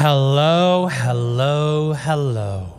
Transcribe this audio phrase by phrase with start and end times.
[0.00, 2.74] Hello, hello, hello.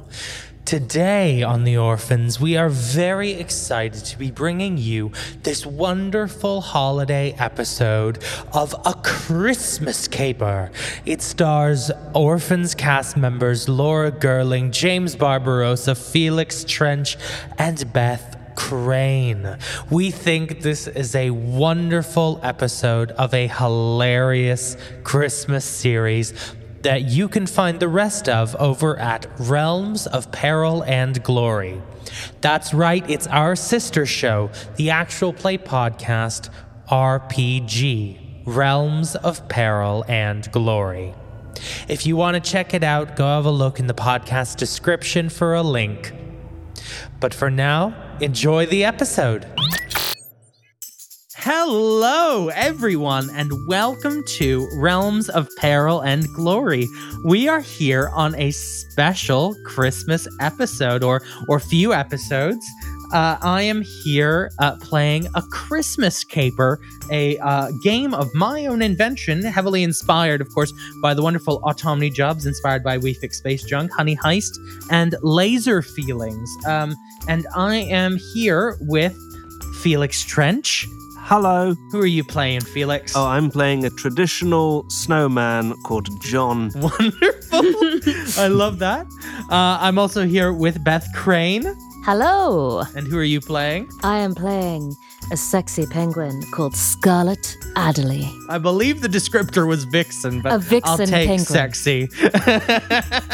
[0.63, 5.11] Today on The Orphans, we are very excited to be bringing you
[5.43, 10.71] this wonderful holiday episode of A Christmas Caper.
[11.05, 17.17] It stars Orphans cast members Laura Girling, James Barbarossa, Felix Trench,
[17.57, 19.57] and Beth Crane.
[19.89, 27.45] We think this is a wonderful episode of a hilarious Christmas series that you can
[27.45, 31.81] find the rest of over at Realms of Peril and Glory.
[32.41, 36.49] That's right, it's our sister show, the actual play podcast,
[36.89, 41.13] RPG, Realms of Peril and Glory.
[41.87, 45.29] If you want to check it out, go have a look in the podcast description
[45.29, 46.13] for a link.
[47.19, 49.45] But for now, enjoy the episode.
[51.51, 56.87] Hello, everyone, and welcome to Realms of Peril and Glory.
[57.23, 62.63] We are here on a special Christmas episode, or or few episodes.
[63.11, 68.83] Uh, I am here uh, playing a Christmas Caper, a uh, game of my own
[68.83, 70.71] invention, heavily inspired, of course,
[71.01, 74.51] by the wonderful Autonomy Jobs, inspired by We Fix Space Junk, Honey Heist,
[74.91, 76.55] and Laser Feelings.
[76.67, 76.95] Um,
[77.27, 79.17] and I am here with
[79.81, 80.87] Felix Trench.
[81.29, 81.75] Hello.
[81.91, 83.15] Who are you playing, Felix?
[83.15, 86.71] Oh, I'm playing a traditional snowman called John.
[86.75, 87.61] Wonderful.
[88.41, 89.05] I love that.
[89.47, 91.65] Uh, I'm also here with Beth Crane.
[92.03, 92.81] Hello.
[92.95, 93.89] And who are you playing?
[94.01, 94.95] I am playing
[95.31, 98.27] a sexy penguin called Scarlet Adderley.
[98.49, 101.45] I believe the descriptor was Vixen, but A vixen I'll take penguin.
[101.45, 102.07] sexy.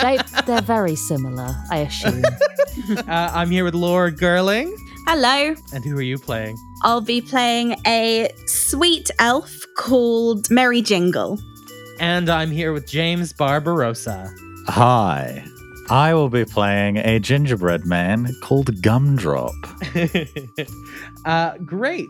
[0.02, 2.24] They, they're very similar, I assume.
[3.08, 4.70] uh, I'm here with Laura Girling.
[5.08, 5.56] Hello.
[5.72, 6.58] And who are you playing?
[6.86, 11.40] I'll be playing a sweet elf called Merry Jingle.
[12.00, 14.32] And I'm here with James Barbarossa.
[14.68, 15.44] Hi.
[15.90, 19.56] I will be playing a gingerbread man called Gumdrop.
[21.26, 22.10] uh, great.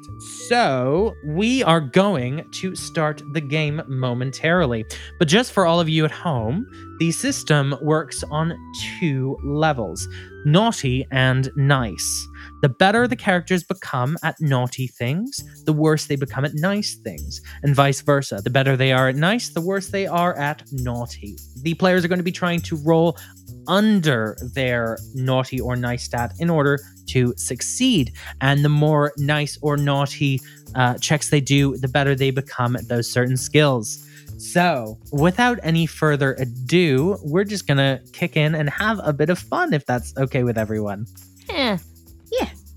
[0.50, 4.84] So we are going to start the game momentarily.
[5.20, 6.68] But just for all of you at home,
[7.00, 8.54] the system works on
[9.00, 10.06] two levels
[10.46, 12.28] naughty and nice.
[12.66, 17.40] The better the characters become at naughty things, the worse they become at nice things,
[17.62, 18.42] and vice versa.
[18.44, 21.38] The better they are at nice, the worse they are at naughty.
[21.62, 23.20] The players are going to be trying to roll
[23.68, 28.14] under their naughty or nice stat in order to succeed.
[28.42, 30.42] And the more nice or naughty
[30.74, 34.10] uh, checks they do, the better they become at those certain skills.
[34.40, 39.30] So, without any further ado, we're just going to kick in and have a bit
[39.30, 41.06] of fun if that's okay with everyone.
[41.48, 41.78] yeah.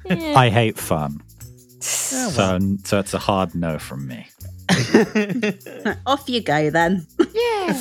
[0.08, 0.16] Yeah.
[0.16, 0.38] Yeah.
[0.38, 1.20] I hate fun.
[1.20, 2.60] Oh, well.
[2.60, 4.26] So, so it's a hard no from me.
[6.06, 7.06] Off you go then.
[7.32, 7.80] yeah.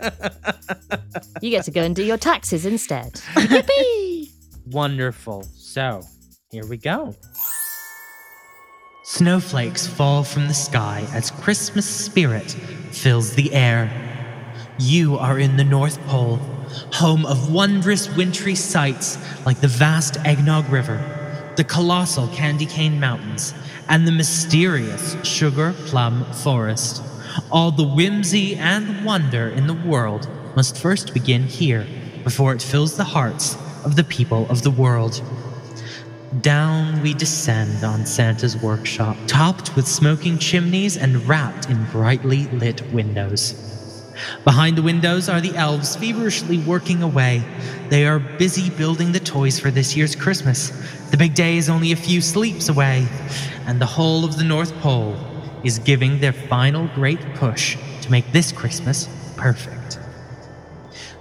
[1.40, 3.14] you get to go and do your taxes instead.
[3.34, 4.30] Yippee!
[4.66, 5.44] Wonderful.
[5.54, 6.02] So,
[6.50, 7.14] here we go.
[9.04, 12.52] Snowflakes fall from the sky as Christmas spirit
[12.92, 13.90] fills the air.
[14.78, 16.36] You are in the North Pole,
[16.92, 20.98] home of wondrous wintry sights like the vast Eggnog River,
[21.56, 23.54] the colossal Candy Cane Mountains,
[23.88, 27.02] and the mysterious Sugar Plum Forest.
[27.50, 31.86] All the whimsy and wonder in the world must first begin here
[32.24, 35.22] before it fills the hearts of the people of the world.
[36.40, 42.82] Down we descend on Santa's workshop, topped with smoking chimneys and wrapped in brightly lit
[42.92, 43.66] windows.
[44.44, 47.42] Behind the windows are the elves feverishly working away.
[47.88, 50.72] They are busy building the toys for this year's Christmas.
[51.10, 53.04] The big day is only a few sleeps away,
[53.66, 55.16] and the whole of the North Pole
[55.64, 59.98] is giving their final great push to make this Christmas perfect.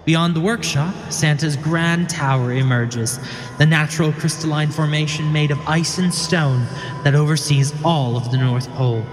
[0.05, 3.19] Beyond the workshop, Santa's grand tower emerges,
[3.57, 6.67] the natural crystalline formation made of ice and stone
[7.03, 9.03] that oversees all of the North Pole.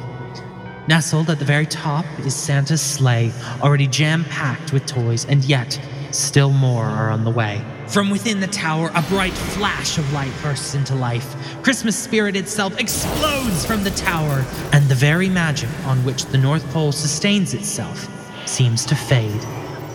[0.88, 3.32] Nestled at the very top is Santa's sleigh,
[3.62, 5.80] already jam packed with toys, and yet
[6.16, 7.62] still more are on the way.
[7.88, 11.36] From within the tower, a bright flash of light bursts into life.
[11.62, 16.68] Christmas spirit itself explodes from the tower, and the very magic on which the North
[16.72, 18.08] Pole sustains itself
[18.48, 19.40] seems to fade.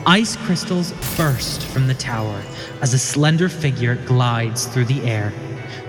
[0.06, 2.42] Ice crystals burst from the tower
[2.82, 5.34] as a slender figure glides through the air,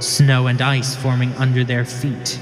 [0.00, 2.38] snow and ice forming under their feet.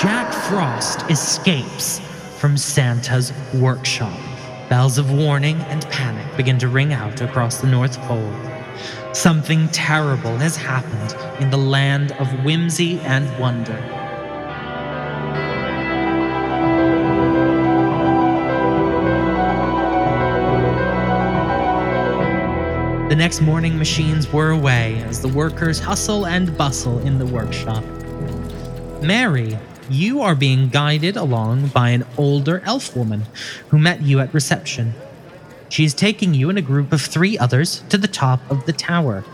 [0.00, 2.00] Jack Frost escapes
[2.38, 4.31] from Santa's workshop.
[4.72, 8.32] Bells of warning and panic begin to ring out across the North Pole.
[9.12, 13.76] Something terrible has happened in the land of whimsy and wonder.
[23.10, 27.84] The next morning, machines whir away as the workers hustle and bustle in the workshop.
[29.02, 29.58] Merry,
[29.92, 33.24] you are being guided along by an older elf woman
[33.68, 34.94] who met you at reception.
[35.68, 38.72] She is taking you and a group of three others to the top of the
[38.72, 39.24] tower.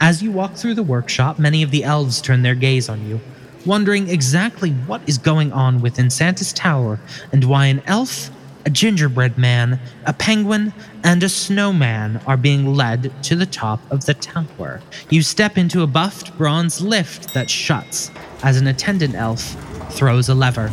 [0.00, 3.20] As you walk through the workshop, many of the elves turn their gaze on you,
[3.66, 6.98] wondering exactly what is going on within Santa's tower
[7.32, 8.30] and why an elf,
[8.64, 10.72] a gingerbread man, a penguin,
[11.02, 14.80] and a snowman are being led to the top of the tower.
[15.08, 18.10] You step into a buffed bronze lift that shuts
[18.42, 19.56] as an attendant elf
[19.90, 20.72] throws a lever.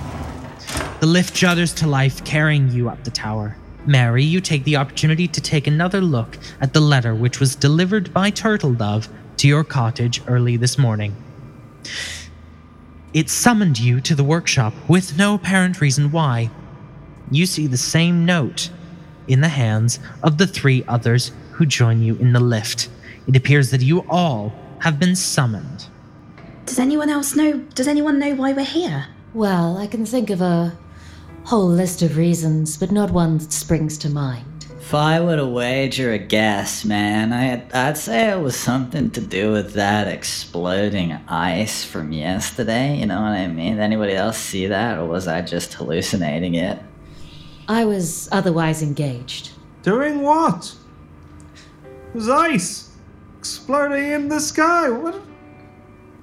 [0.99, 3.55] The lift judders to life, carrying you up the tower.
[3.85, 8.13] Merry, you take the opportunity to take another look at the letter which was delivered
[8.13, 11.15] by Turtle Dove to your cottage early this morning.
[13.13, 16.49] It summoned you to the workshop with no apparent reason why.
[17.31, 18.69] You see the same note
[19.27, 22.89] in the hands of the three others who join you in the lift.
[23.27, 25.87] It appears that you all have been summoned.
[26.67, 27.59] Does anyone else know?
[27.75, 29.07] Does anyone know why we're here?
[29.33, 30.77] Well, I can think of a
[31.45, 34.67] whole list of reasons, but not one that springs to mind.
[34.77, 39.21] If I were to wager a guess, man, I, I'd say it was something to
[39.21, 42.97] do with that exploding ice from yesterday.
[42.97, 43.75] You know what I mean?
[43.75, 46.79] Did anybody else see that, or was I just hallucinating it?
[47.69, 49.51] I was otherwise engaged.
[49.83, 50.75] Doing what?
[51.85, 52.91] It was ice
[53.39, 54.89] exploding in the sky.
[54.89, 55.26] What?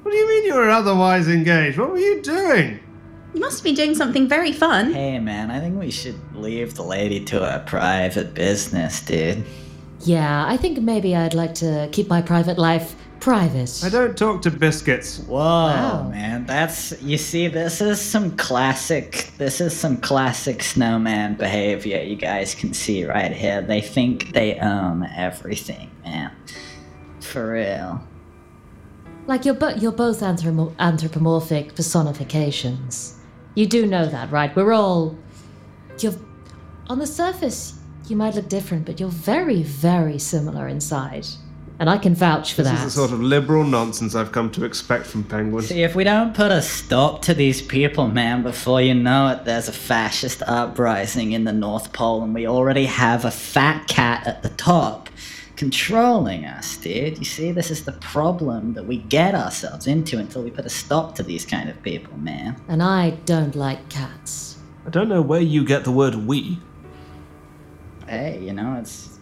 [0.05, 1.79] What do you mean you were otherwise engaged?
[1.79, 2.79] What were you doing?
[3.33, 4.93] You must be doing something very fun.
[4.93, 9.43] Hey, man, I think we should leave the lady to her private business, dude.
[10.01, 13.81] Yeah, I think maybe I'd like to keep my private life private.
[13.83, 15.21] I don't talk to biscuits.
[15.21, 16.09] Whoa, Wow.
[16.11, 19.31] man, that's you see, this is some classic.
[19.39, 22.03] This is some classic snowman behavior.
[22.03, 23.63] You guys can see right here.
[23.63, 26.33] They think they own everything, man.
[27.21, 28.03] For real.
[29.27, 33.19] Like you're, bo- you're both anthromo- anthropomorphic personifications.
[33.55, 34.55] You do know that, right?
[34.55, 35.17] We're all.
[35.99, 36.15] You're.
[36.89, 37.79] On the surface,
[38.09, 41.27] you might look different, but you're very, very similar inside.
[41.79, 42.71] And I can vouch for that.
[42.71, 42.87] This that.
[42.87, 45.69] is the sort of liberal nonsense I've come to expect from penguins.
[45.69, 49.45] See, if we don't put a stop to these people, man, before you know it,
[49.45, 54.27] there's a fascist uprising in the North Pole, and we already have a fat cat
[54.27, 55.09] at the top
[55.57, 57.19] controlling us, dude.
[57.19, 60.71] You see, this is the problem that we get ourselves into until we put a
[60.71, 62.57] stop to these kind of people, man.
[62.69, 64.59] and I don't like cats.
[64.87, 66.59] I don't know where you get the word we.
[68.07, 69.19] Hey, you know, it's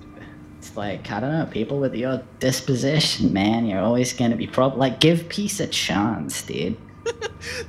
[0.59, 3.67] it's like I don't know, people with your disposition, man.
[3.67, 6.77] You're always gonna be prob like give peace a chance, dude.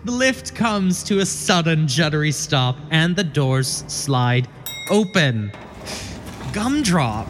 [0.05, 4.47] The lift comes to a sudden juddery stop and the doors slide
[4.91, 5.51] open.
[6.53, 7.27] Gumdrop,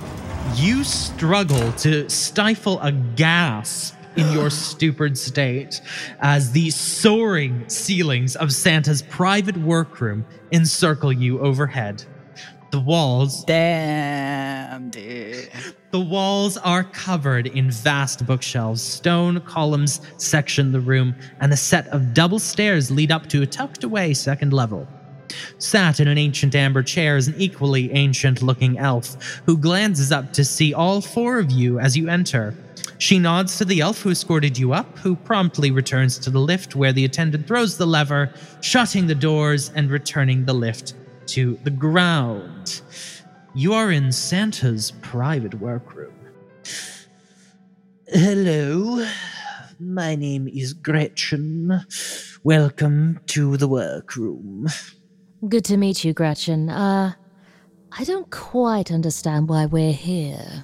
[0.55, 5.81] you struggle to stifle a gasp in your stupid state
[6.19, 12.03] as the soaring ceilings of Santa's private workroom encircle you overhead.
[12.71, 15.49] The walls Damn, dude.
[15.91, 21.87] the walls are covered in vast bookshelves, stone columns section the room, and a set
[21.89, 24.87] of double stairs lead up to a tucked away second level.
[25.57, 30.33] Sat in an ancient amber chair is an equally ancient looking elf who glances up
[30.33, 32.55] to see all four of you as you enter.
[32.97, 36.75] She nods to the elf who escorted you up, who promptly returns to the lift
[36.75, 40.93] where the attendant throws the lever, shutting the doors and returning the lift
[41.27, 42.81] to the ground.
[43.55, 46.13] You are in Santa's private workroom.
[48.07, 49.05] Hello,
[49.79, 51.81] my name is Gretchen.
[52.43, 54.67] Welcome to the workroom.
[55.49, 56.69] Good to meet you, Gretchen.
[56.69, 57.13] Uh,
[57.91, 60.63] I don't quite understand why we're here.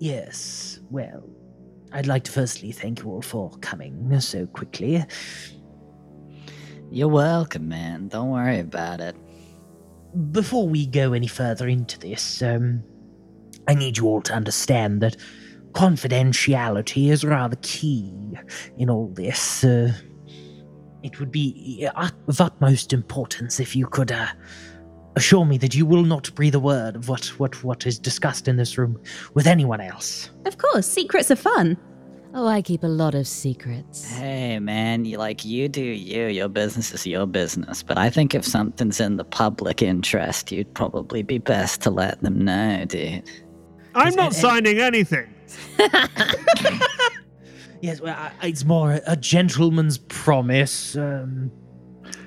[0.00, 1.28] Yes, well,
[1.92, 5.04] I'd like to firstly thank you all for coming so quickly.
[6.90, 8.08] You're welcome, man.
[8.08, 9.14] Don't worry about it.
[10.32, 12.82] Before we go any further into this, um,
[13.68, 15.16] I need you all to understand that
[15.72, 18.12] confidentiality is rather key
[18.76, 19.62] in all this.
[19.62, 19.92] Uh,
[21.02, 24.26] it would be uh, of utmost importance if you could uh,
[25.16, 28.48] assure me that you will not breathe a word of what, what, what is discussed
[28.48, 29.00] in this room
[29.34, 30.30] with anyone else.
[30.44, 31.76] Of course, secrets are fun.
[32.34, 34.10] Oh, I keep a lot of secrets.
[34.10, 36.26] Hey, man, you like you do you.
[36.26, 37.82] Your business is your business.
[37.82, 42.20] But I think if something's in the public interest, you'd probably be best to let
[42.22, 43.28] them know, dude.
[43.94, 45.34] I'm not signing anything.
[47.80, 51.50] Yes, well, I- it's more a, a gentleman's promise, um,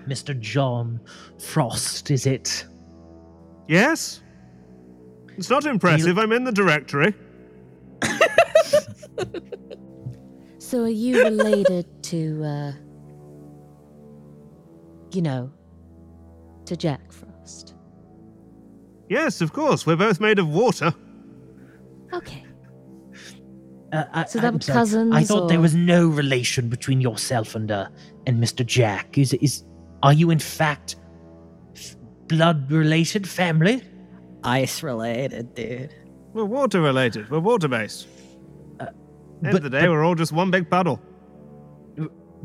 [0.08, 0.38] Mr.
[0.40, 1.00] John
[1.40, 2.66] Frost, is it?
[3.68, 4.22] Yes?
[5.38, 6.18] It's not impressive.
[6.18, 7.14] I'm in the directory.
[10.58, 12.72] So are you related to, uh,
[15.12, 15.52] you know,
[16.64, 17.76] to Jack Frost?
[19.10, 19.86] Yes, of course.
[19.86, 20.94] We're both made of water.
[22.14, 22.41] Okay.
[23.92, 27.56] Uh, I, So they I'm were cousins, I thought there was no relation between yourself
[27.56, 27.88] and uh,
[28.26, 28.66] and Mr.
[28.66, 29.18] Jack.
[29.18, 29.64] Is is
[30.04, 30.96] are you in fact
[31.76, 31.96] f-
[32.28, 33.84] blood related family?
[34.44, 35.94] Ice related, dude.
[36.34, 37.30] We're water related.
[37.30, 38.08] We're water based.
[38.80, 38.88] Uh,
[39.44, 41.00] End of the day, but- we're all just one big puddle.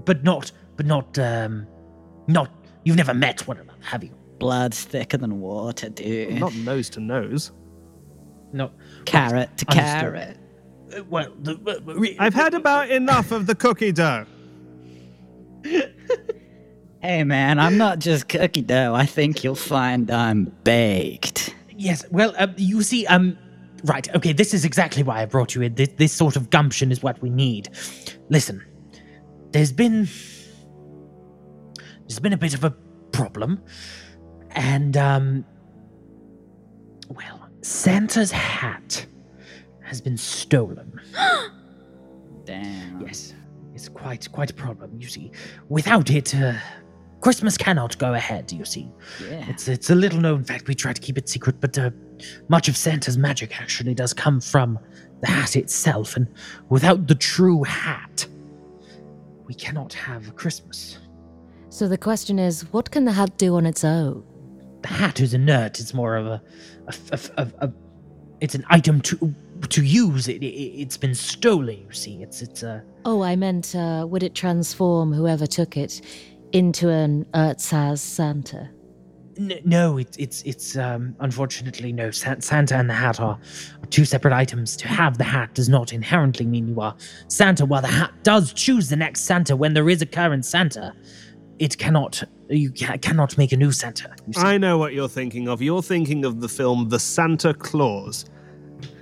[0.05, 1.67] But not but not um
[2.27, 2.51] not
[2.85, 4.11] you've never met one another, have you?
[4.39, 6.39] Blood's thicker than water, dude.
[6.39, 7.53] Not nose to nose.
[8.53, 8.71] No.
[9.07, 10.01] carrot to Understood.
[10.01, 10.39] carrot.
[10.97, 14.27] Uh, Well, the, uh, re- I've had about enough of the cookie dough.
[17.01, 18.95] Hey, man, I'm not just cookie dough.
[18.95, 21.55] I think you'll find I'm baked.
[21.71, 23.39] Yes, well, um, you see, um,
[23.85, 25.75] right, okay, this is exactly why I brought you in.
[25.75, 27.69] This, this sort of gumption is what we need.
[28.29, 28.65] Listen,
[29.53, 30.09] there's been.
[32.09, 32.71] There's been a bit of a
[33.13, 33.63] problem.
[34.53, 35.45] And, um.
[37.09, 39.07] Well, Santa's hat
[39.87, 41.01] has been stolen.
[42.45, 43.01] Damn.
[43.01, 43.35] Yes,
[43.75, 45.31] it's quite, quite a problem, you see.
[45.69, 46.55] Without it, uh,
[47.21, 48.89] Christmas cannot go ahead, you see.
[49.21, 49.45] Yeah.
[49.49, 50.69] It's it's a little known fact.
[50.69, 51.91] We try to keep it secret, but uh,
[52.49, 54.79] much of Santa's magic actually does come from
[55.23, 56.29] the hat itself, and
[56.69, 58.27] without the true hat,
[59.47, 60.99] we cannot have Christmas.
[61.69, 64.23] So the question is, what can the hat do on its own?
[64.83, 65.81] The hat is inert.
[65.81, 66.43] It's more of a,
[66.87, 67.73] a, a, a, a
[68.41, 70.29] it's an item to to use.
[70.29, 71.79] It, it it's been stolen.
[71.87, 72.83] You see, it's it's a.
[73.05, 76.01] Oh, I meant, uh, would it transform whoever took it
[76.53, 78.71] into an ersatz Santa?
[79.39, 82.11] N- no, it's it's it's um unfortunately no.
[82.11, 83.39] San- Santa and the hat are,
[83.83, 84.77] are two separate items.
[84.79, 86.97] To have the hat does not inherently mean you are
[87.29, 87.67] Santa.
[87.67, 90.93] While the hat does choose the next Santa when there is a current Santa,
[91.59, 92.23] it cannot.
[92.49, 94.15] You ca- cannot make a new Santa.
[94.37, 95.61] I know what you're thinking of.
[95.61, 98.25] You're thinking of the film The Santa Claus.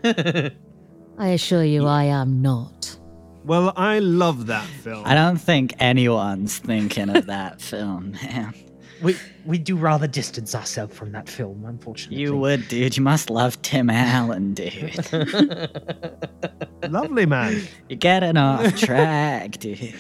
[0.05, 2.97] I assure you, I am not.
[3.45, 5.03] Well, I love that film.
[5.07, 8.55] I don't think anyone's thinking of that film, man.
[9.03, 12.23] we we do rather distance ourselves from that film, unfortunately.
[12.23, 12.97] You would, dude.
[12.97, 14.95] You must love Tim Allen, dude.
[16.89, 17.63] Lovely man.
[17.89, 19.95] You're getting off track, dude.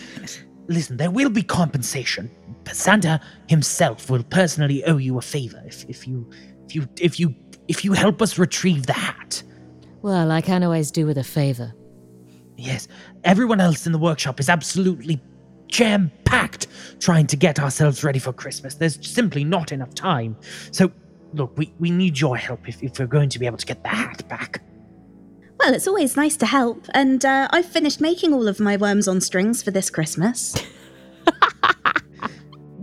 [0.68, 0.96] listen.
[0.96, 2.30] There will be compensation.
[2.72, 6.30] Santa himself will personally owe you a favor if if you
[6.66, 7.34] if you if you
[7.68, 9.42] if you help us retrieve the hat.
[10.04, 11.72] Well, I can always do with a favor.
[12.58, 12.88] Yes,
[13.24, 15.18] everyone else in the workshop is absolutely
[15.66, 16.66] jam packed
[17.00, 18.74] trying to get ourselves ready for Christmas.
[18.74, 20.36] There's simply not enough time.
[20.72, 20.92] So,
[21.32, 23.82] look, we, we need your help if, if we're going to be able to get
[23.82, 24.60] the hat back.
[25.58, 29.08] Well, it's always nice to help, and uh, I've finished making all of my worms
[29.08, 30.54] on strings for this Christmas.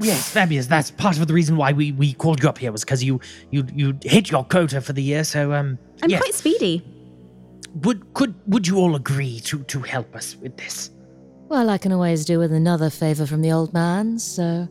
[0.03, 2.83] Yes, Fabius, that's part of the reason why we, we called you up here was
[2.83, 3.19] because you,
[3.51, 5.23] you you hit your quota for the year.
[5.23, 6.19] So, um, I'm yes.
[6.19, 6.83] quite speedy.
[7.75, 10.91] Would could would you all agree to to help us with this?
[11.47, 14.67] Well, I can always do with another favor from the old man, so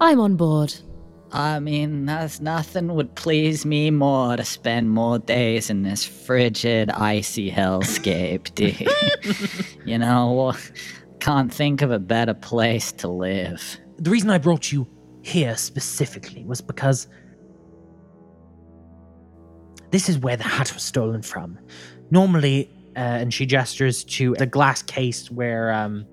[0.00, 0.74] I'm on board.
[1.32, 6.90] I mean, there's nothing would please me more to spend more days in this frigid,
[6.90, 8.88] icy hellscape, dude.
[9.84, 10.54] you know,
[11.20, 13.78] can't think of a better place to live.
[13.98, 14.86] The reason I brought you
[15.22, 17.08] here specifically was because
[19.90, 21.58] this is where the hat was stolen from.
[22.10, 26.06] Normally, uh, and she gestures to the glass case where um,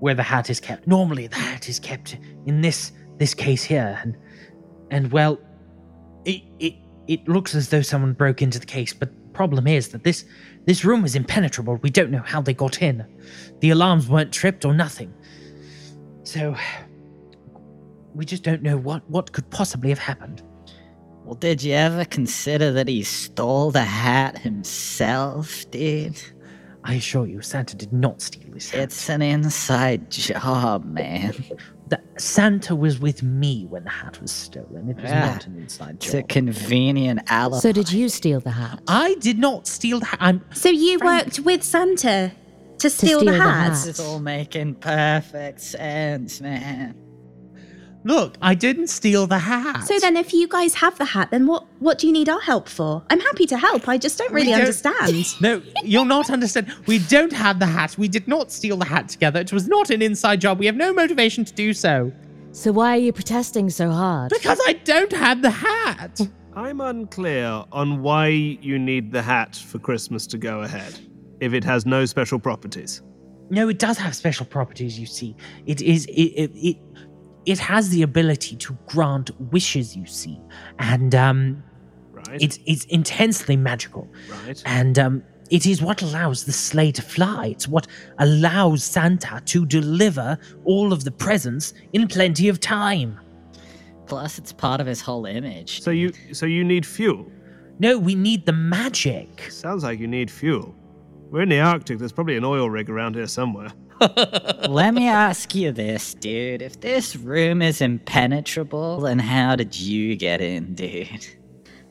[0.00, 0.86] where the hat is kept.
[0.86, 4.16] Normally, the hat is kept in this this case here, and
[4.90, 5.38] and well,
[6.24, 6.74] it it
[7.06, 10.24] it looks as though someone broke into the case, but the problem is that this
[10.64, 11.76] this room is impenetrable.
[11.76, 13.06] We don't know how they got in.
[13.60, 15.14] The alarms weren't tripped or nothing.
[16.24, 16.56] So
[18.14, 20.42] we just don't know what what could possibly have happened.
[21.26, 26.20] Well, did you ever consider that he stole the hat himself, dude?
[26.84, 28.80] I assure you, Santa did not steal this hat.
[28.84, 31.34] It's an inside job, man.
[31.88, 34.88] The, Santa was with me when the hat was stolen.
[34.88, 36.02] It was Ah, not an inside job.
[36.02, 37.60] It's a convenient alibi.
[37.60, 38.82] So did you steal the hat?
[38.88, 40.18] I did not steal the hat.
[40.20, 42.32] I'm So you worked with Santa
[42.80, 43.54] to steal, steal the the hat?
[43.54, 43.68] hat.
[43.70, 46.96] This is all making perfect sense, man.
[48.06, 48.36] Look.
[48.40, 49.84] I didn't steal the hat.
[49.86, 52.40] So then, if you guys have the hat, then what what do you need our
[52.40, 53.02] help for?
[53.10, 53.88] I'm happy to help.
[53.88, 55.26] I just don't really don't- understand.
[55.40, 56.72] No, you'll not understand.
[56.86, 57.96] We don't have the hat.
[57.98, 59.40] We did not steal the hat together.
[59.40, 60.58] It was not an inside job.
[60.58, 62.12] We have no motivation to do so.
[62.52, 64.30] So why are you protesting so hard?
[64.30, 66.20] Because I don't have the hat.
[66.54, 70.98] I'm unclear on why you need the hat for Christmas to go ahead,
[71.40, 73.02] if it has no special properties.
[73.50, 75.36] No, it does have special properties, you see.
[75.66, 76.76] It is it it it,
[77.46, 80.38] it has the ability to grant wishes, you see.
[80.78, 81.62] And um
[82.12, 82.42] Right?
[82.42, 84.08] it's it's intensely magical.
[84.30, 84.62] right.
[84.66, 87.46] And um it is what allows the sleigh to fly.
[87.48, 87.86] It's what
[88.18, 93.20] allows Santa to deliver all of the presents in plenty of time.
[94.06, 95.82] Plus, it's part of his whole image.
[95.82, 97.30] So you so you need fuel.
[97.78, 99.46] No, we need the magic.
[99.50, 100.74] Sounds like you need fuel.
[101.30, 101.98] We're in the Arctic.
[101.98, 103.72] There's probably an oil rig around here somewhere.
[104.68, 106.62] Let me ask you this, dude.
[106.62, 111.26] If this room is impenetrable, then how did you get in, dude?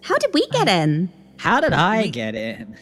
[0.02, 1.12] How did we get in?
[1.38, 2.78] How did I get in?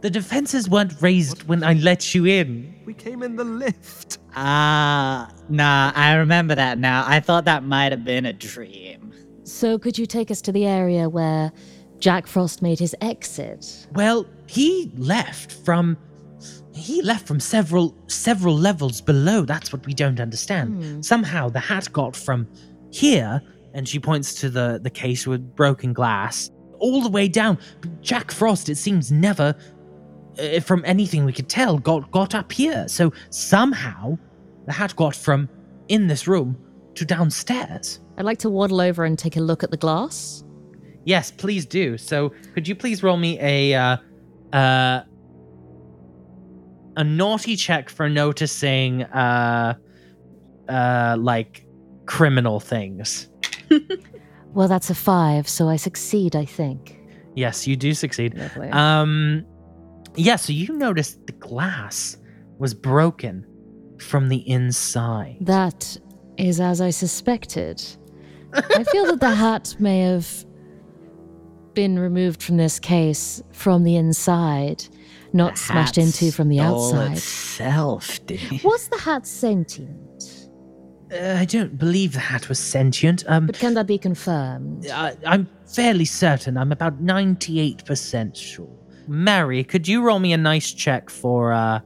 [0.00, 2.74] The defenses weren't raised when I let you in.
[2.86, 4.18] We came in the lift.
[4.34, 7.04] Ah, nah, I remember that now.
[7.06, 9.12] I thought that might have been a dream.
[9.44, 11.52] So could you take us to the area where
[12.00, 13.86] Jack Frost made his exit?
[13.92, 15.96] Well, he left from
[16.74, 19.42] he left from several several levels below.
[19.42, 21.04] That's what we don't understand.
[21.04, 22.48] Somehow the hat got from
[22.90, 23.42] here,
[23.74, 27.58] and she points to the the case with broken glass, all the way down.
[28.00, 29.54] Jack Frost, it seems, never,
[30.38, 32.88] uh, from anything we could tell, got got up here.
[32.88, 34.16] So somehow
[34.66, 35.48] the hat got from
[35.88, 36.56] in this room
[36.94, 38.00] to downstairs.
[38.16, 40.44] I'd like to waddle over and take a look at the glass.
[41.04, 41.96] Yes, please do.
[41.98, 43.96] So, could you please roll me a uh,
[44.52, 45.02] uh,
[46.96, 49.74] a naughty check for noticing uh,
[50.68, 51.66] uh, like
[52.06, 53.28] criminal things?
[54.52, 56.98] Well, that's a five, so I succeed, I think.
[57.36, 58.36] Yes, you do succeed.
[58.36, 58.68] Lovely.
[58.70, 59.46] Um,
[60.16, 60.34] yeah.
[60.36, 62.16] So you noticed the glass
[62.58, 63.46] was broken
[64.00, 65.36] from the inside.
[65.42, 65.96] that
[66.36, 67.80] is as I suspected.
[68.52, 70.26] I feel that the hat may have
[71.74, 74.84] been removed from this case from the inside,
[75.32, 77.12] not smashed Hat into from the stole outside.
[77.16, 78.62] Itself, dude.
[78.64, 80.48] Was the hat sentient?
[81.12, 83.24] Uh, I don't believe the hat was sentient.
[83.26, 84.86] Um, But can that be confirmed?
[84.88, 86.56] I, I'm fairly certain.
[86.56, 88.68] I'm about 98% sure.
[89.08, 91.80] Merry, could you roll me a nice check for uh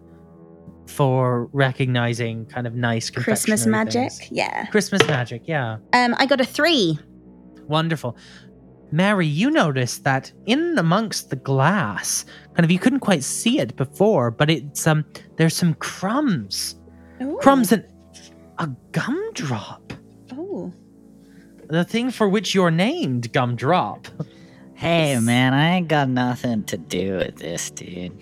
[0.87, 4.12] for recognizing kind of nice Christmas magic?
[4.12, 4.29] things?
[4.31, 4.66] Yeah.
[4.66, 5.79] Christmas magic, yeah.
[5.94, 6.99] Um, I got a three.
[7.66, 8.18] Wonderful.
[8.94, 13.74] Merry, you noticed that in amongst the glass, kind of you couldn't quite see it
[13.74, 15.04] before, but it's um
[15.35, 16.76] there's some crumbs.
[17.20, 17.37] Ooh.
[17.40, 17.85] Crumbs and
[18.59, 19.92] a gumdrop.
[20.33, 20.72] Oh.
[21.68, 24.07] The thing for which you're named, Gumdrop.
[24.74, 28.16] Hey, man, I ain't got nothing to do with this, dude.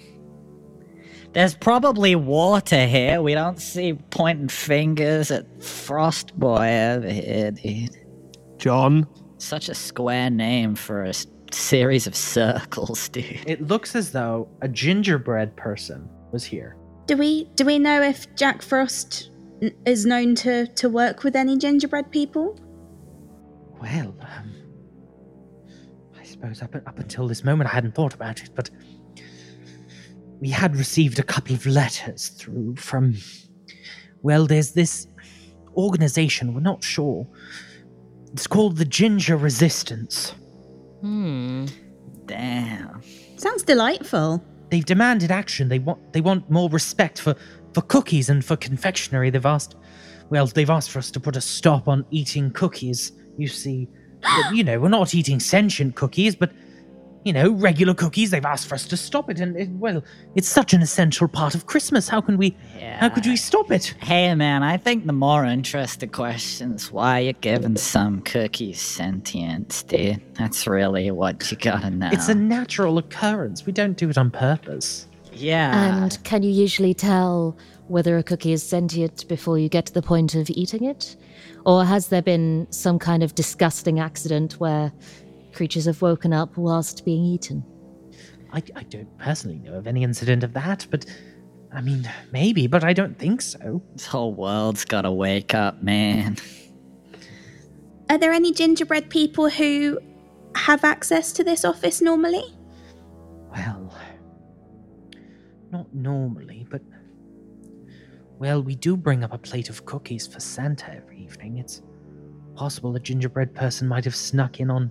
[1.35, 3.21] There's probably water here.
[3.21, 7.99] We don't see pointing fingers at Frost Boy over here, dude.
[8.57, 9.07] John.
[9.43, 11.13] Such a square name for a
[11.51, 13.41] series of circles, dude.
[13.45, 16.77] It looks as though a gingerbread person was here.
[17.07, 21.35] Do we do we know if Jack Frost n- is known to to work with
[21.35, 22.57] any gingerbread people?
[23.81, 24.53] Well, um,
[26.17, 28.71] I suppose up, up until this moment I hadn't thought about it, but
[30.39, 33.17] we had received a couple of letters through from.
[34.23, 35.09] Well, there's this
[35.77, 37.27] organization, we're not sure.
[38.33, 40.35] It's called the Ginger Resistance.
[41.01, 41.67] Hmm.
[42.27, 43.03] Damn.
[43.37, 44.43] Sounds delightful.
[44.71, 45.69] They've demanded action.
[45.69, 47.35] They want they want more respect for,
[47.75, 49.29] for cookies and for confectionery.
[49.31, 49.77] They've asked
[50.31, 53.89] well, they've asked for us to put a stop on eating cookies, you see.
[54.53, 56.53] You know, we're not eating sentient cookies, but
[57.25, 58.31] you know, regular cookies.
[58.31, 60.03] They've asked for us to stop it, and it, well,
[60.35, 62.09] it's such an essential part of Christmas.
[62.09, 62.57] How can we?
[62.99, 63.95] How could we stop it?
[64.01, 69.83] Hey man, I think the more interesting question is why you're giving some cookies sentience,
[69.83, 70.21] dude.
[70.35, 72.11] That's really what you gotta know.
[72.13, 73.67] It's a natural occurrence.
[73.67, 75.07] We don't do it on purpose.
[75.33, 76.03] yeah.
[76.03, 77.57] And can you usually tell
[77.89, 81.17] whether a cookie is sentient before you get to the point of eating it?
[81.65, 84.93] Or has there been some kind of disgusting accident where
[85.53, 87.65] creatures have woken up whilst being eaten?
[88.53, 91.07] I, I don't personally know of any incident of that, but
[91.73, 93.83] I mean, maybe, but I don't think so.
[93.93, 96.37] this whole world's gotta wake up, man.
[98.11, 99.99] Are there any gingerbread people who
[100.55, 102.45] have access to this office normally?
[103.51, 103.95] Well,
[105.71, 106.83] not normally, but.
[108.39, 111.59] Well, we do bring up a plate of cookies for Santa every evening.
[111.59, 111.81] It's
[112.55, 114.91] possible a gingerbread person might have snuck in on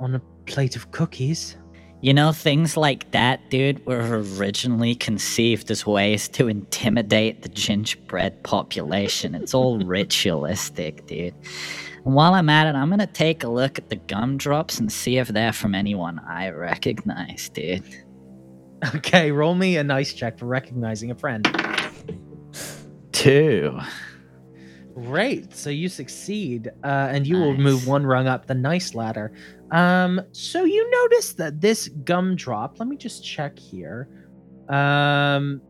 [0.00, 1.56] on a plate of cookies.
[2.02, 8.42] You know, things like that, dude, were originally conceived as ways to intimidate the gingerbread
[8.42, 9.34] population.
[9.34, 11.34] It's all ritualistic, dude.
[12.04, 15.16] And while I'm at it, I'm gonna take a look at the gumdrops and see
[15.16, 17.82] if they're from anyone I recognize, dude.
[18.94, 21.48] Okay, roll me a nice check for recognizing a friend.
[23.12, 23.80] Two.
[24.94, 25.54] Great.
[25.54, 29.32] So you succeed, uh, and you will move one rung up the nice ladder.
[29.70, 32.78] Um, so you notice that this gumdrop.
[32.78, 34.08] Let me just check here.
[34.68, 35.60] Um,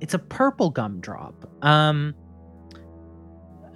[0.00, 1.34] it's a purple gumdrop.
[1.64, 2.14] Um,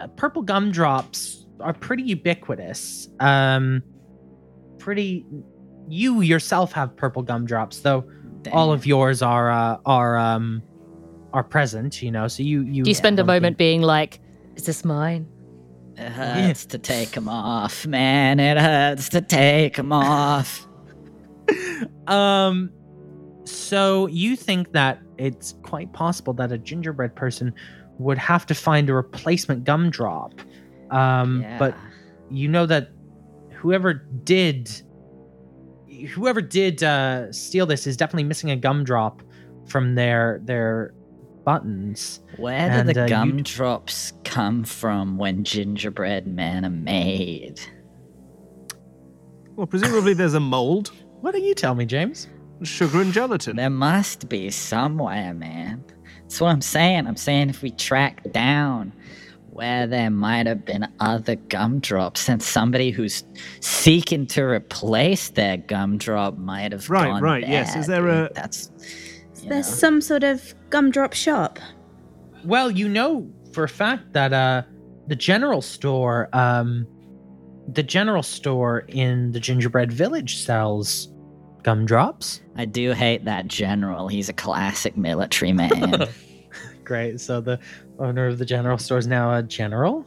[0.00, 3.08] uh, purple gumdrops are pretty ubiquitous.
[3.20, 3.82] Um,
[4.78, 5.24] pretty.
[5.88, 8.04] You yourself have purple gumdrops, though
[8.52, 10.62] all of yours are uh, are um
[11.32, 12.02] are present.
[12.02, 12.82] You know, so you you.
[12.84, 14.20] Do you spend a don't think- moment being like,
[14.56, 15.28] is this mine?
[15.96, 18.40] It hurts to take them off, man.
[18.40, 20.66] It hurts to take them off.
[22.06, 22.70] Um,
[23.44, 27.54] so you think that it's quite possible that a gingerbread person
[27.98, 30.40] would have to find a replacement gumdrop.
[30.90, 31.74] Um, but
[32.30, 32.90] you know that
[33.52, 34.70] whoever did,
[36.10, 39.22] whoever did uh, steal this is definitely missing a gumdrop
[39.66, 40.94] from their their
[41.44, 42.20] buttons.
[42.36, 47.60] Where do And, the uh, you- gumdrops come from when gingerbread men are made?
[49.56, 52.28] Well, presumably there's a mold, What do you tell me, James?
[52.62, 53.56] sugar and gelatin.
[53.56, 55.84] There must be somewhere, man.
[56.22, 57.06] That's what I'm saying.
[57.06, 58.92] I'm saying if we track down
[59.50, 63.22] where there might have been other gumdrops and somebody who's
[63.60, 67.76] seeking to replace their gumdrop might have Right, gone right, yes.
[67.76, 68.30] Is there dude.
[68.30, 69.03] a- That's you
[69.48, 69.76] There's know.
[69.76, 71.58] some sort of gumdrop shop.
[72.44, 74.62] Well, you know for a fact that uh
[75.06, 76.86] the general store um
[77.68, 81.08] the general store in the gingerbread village sells
[81.62, 82.42] gumdrops.
[82.56, 84.08] I do hate that general.
[84.08, 86.06] He's a classic military man.
[86.84, 87.20] Great.
[87.20, 87.58] So the
[87.98, 90.04] owner of the general store is now a general.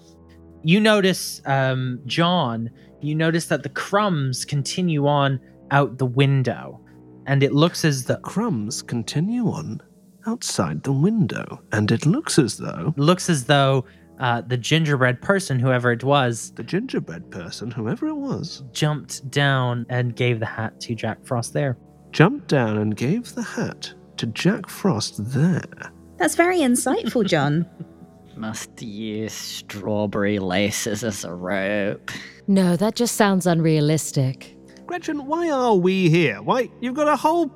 [0.63, 2.69] You notice um John,
[3.01, 5.39] you notice that the crumbs continue on
[5.71, 6.79] out the window
[7.27, 9.81] and it looks as though Crumbs continue on
[10.25, 13.85] outside the window, and it looks as though looks as though
[14.19, 19.85] uh, the gingerbread person, whoever it was, the gingerbread person, whoever it was, jumped down
[19.89, 21.77] and gave the hat to Jack Frost there.
[22.11, 25.91] jumped down and gave the hat to Jack Frost there.
[26.17, 27.67] That's very insightful, John.
[28.35, 32.09] Must use strawberry laces as a rope.
[32.47, 34.56] No, that just sounds unrealistic.
[34.87, 36.41] Gretchen, why are we here?
[36.41, 37.51] Why you've got a whole,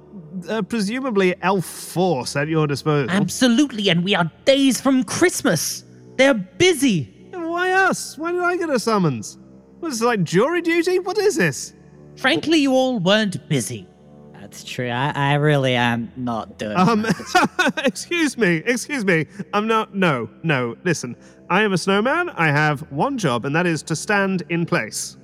[0.49, 3.09] uh, presumably elf force at your disposal.
[3.09, 5.85] Absolutely, and we are days from Christmas.
[6.17, 7.29] They're busy.
[7.33, 8.17] why us?
[8.17, 9.37] Why did I get a summons?
[9.79, 10.99] Was this like jury duty?
[10.99, 11.73] What is this?
[12.17, 13.87] Frankly, you all weren't busy.
[14.33, 14.89] That's true.
[14.89, 17.05] I, I really am not doing Um,
[17.85, 19.25] excuse me, excuse me.
[19.53, 19.95] I'm not.
[19.95, 20.75] No, no.
[20.83, 21.15] Listen,
[21.49, 22.29] I am a snowman.
[22.31, 25.15] I have one job, and that is to stand in place.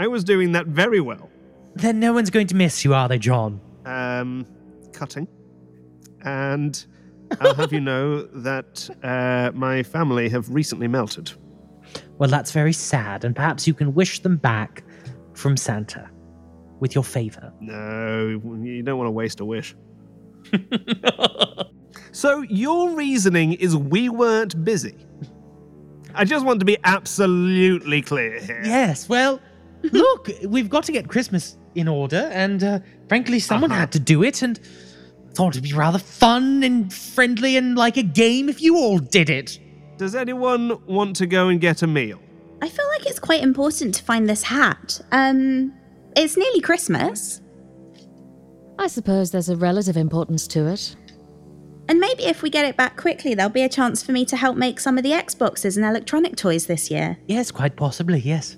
[0.00, 1.28] I was doing that very well.
[1.74, 3.60] Then no one's going to miss you, are they, John?
[3.84, 4.46] Um,
[4.94, 5.28] cutting,
[6.24, 6.86] and
[7.38, 11.32] I'll have you know that uh, my family have recently melted.
[12.16, 14.84] Well, that's very sad, and perhaps you can wish them back
[15.34, 16.08] from Santa
[16.78, 17.52] with your favor.
[17.60, 19.76] No, you don't want to waste a wish.
[22.12, 24.96] so your reasoning is we weren't busy.
[26.14, 28.62] I just want to be absolutely clear here.
[28.64, 29.40] Yes, well,
[29.92, 33.80] look, we've got to get Christmas in order, and uh, frankly, someone Uh-huh.
[33.80, 34.58] had to do it, and
[35.34, 39.30] thought it'd be rather fun and friendly and like a game if you all did
[39.30, 39.58] it.
[39.96, 42.18] Does anyone want to go and get a meal?
[42.62, 45.00] I feel like it's quite important to find this hat.
[45.12, 45.72] Um,
[46.16, 47.40] it's nearly Christmas.
[48.78, 50.96] I suppose there's a relative importance to it.
[51.88, 54.36] And maybe if we get it back quickly, there'll be a chance for me to
[54.36, 57.18] help make some of the Xboxes and electronic toys this year.
[57.26, 58.56] Yes, quite possibly, yes.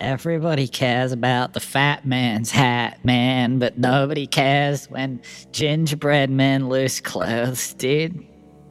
[0.00, 5.20] Everybody cares about the fat man's hat, man, but nobody cares when
[5.52, 8.26] gingerbread men lose clothes, dude.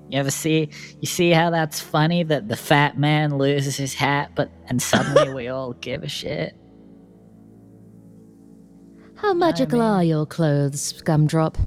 [0.09, 4.31] You ever see you see how that's funny that the fat man loses his hat,
[4.35, 6.55] but and suddenly we all give a shit?
[9.13, 11.57] How magical are your clothes, Gumdrop?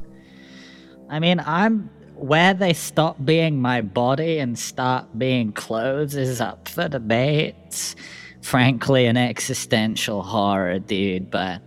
[1.08, 6.68] I mean, I'm where they stop being my body and start being clothes is up
[6.68, 7.94] for debate.
[8.42, 11.62] It's frankly an existential horror, dude, but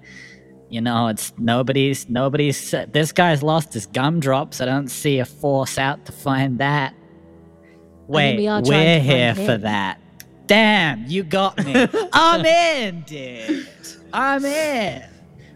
[0.69, 4.59] you know, it's nobody's nobody's this guy's lost his gumdrops.
[4.59, 6.93] I don't see a force out to find that.
[8.07, 10.01] Wait, we are trying we're here for that.
[10.47, 11.87] Damn, you got me.
[12.13, 13.67] I'm in, dude.
[14.11, 15.03] I'm in.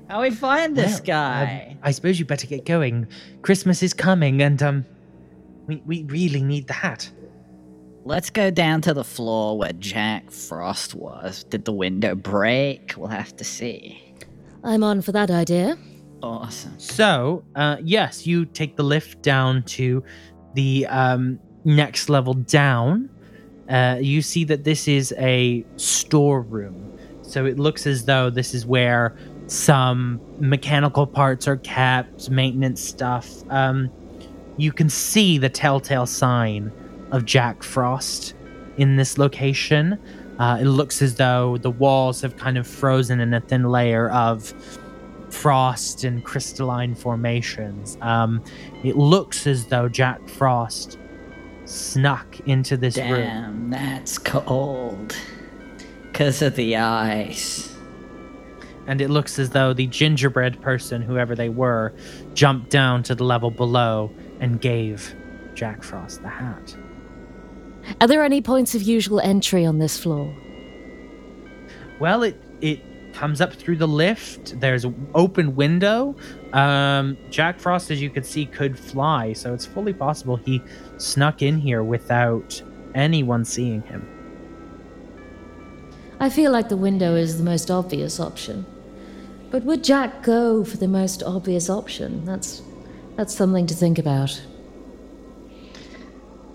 [0.09, 1.67] How we find this Well, guy?
[1.71, 3.07] um, I suppose you better get going.
[3.41, 4.85] Christmas is coming, and um,
[5.67, 7.11] we we really need the hat.
[8.09, 11.43] Let's go down to the floor where Jack Frost was.
[11.43, 12.95] Did the window break?
[12.97, 14.01] We'll have to see.
[14.63, 15.77] I'm on for that idea.
[16.23, 16.73] Awesome.
[16.79, 20.03] So, uh, yes, you take the lift down to
[20.55, 23.11] the um, next level down.
[23.69, 26.97] Uh, you see that this is a storeroom.
[27.21, 33.29] So it looks as though this is where some mechanical parts are kept, maintenance stuff.
[33.51, 33.91] Um,
[34.57, 36.71] you can see the telltale sign
[37.11, 38.33] of Jack Frost
[38.77, 39.99] in this location.
[40.39, 44.09] Uh, it looks as though the walls have kind of frozen in a thin layer
[44.11, 44.53] of
[45.29, 47.97] frost and crystalline formations.
[48.01, 48.43] Um,
[48.83, 50.97] it looks as though Jack Frost
[51.65, 53.11] snuck into this room.
[53.11, 55.15] Damn, that's cold.
[56.11, 57.75] Because of the ice.
[58.87, 61.93] And it looks as though the gingerbread person, whoever they were,
[62.33, 65.13] jumped down to the level below and gave
[65.53, 66.75] Jack Frost the hat.
[68.01, 70.33] Are there any points of usual entry on this floor?
[71.99, 72.81] Well, it it
[73.13, 74.59] comes up through the lift.
[74.59, 76.15] There's an open window.
[76.53, 80.61] Um, Jack Frost, as you could see, could fly, so it's fully possible he
[80.97, 82.61] snuck in here without
[82.95, 84.07] anyone seeing him.
[86.19, 88.65] I feel like the window is the most obvious option.
[89.51, 92.25] But would Jack go for the most obvious option?
[92.25, 92.61] That's
[93.15, 94.41] that's something to think about.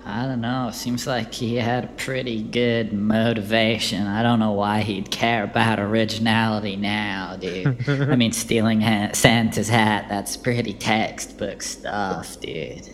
[0.06, 0.70] I don't know.
[0.72, 4.06] Seems like he had a pretty good motivation.
[4.06, 7.88] I don't know why he'd care about originality now, dude.
[7.88, 12.90] I mean, stealing ha- Santa's hat, that's pretty textbook stuff, dude.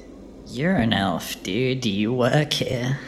[0.46, 1.80] You're an elf, dude.
[1.80, 2.98] Do you work here?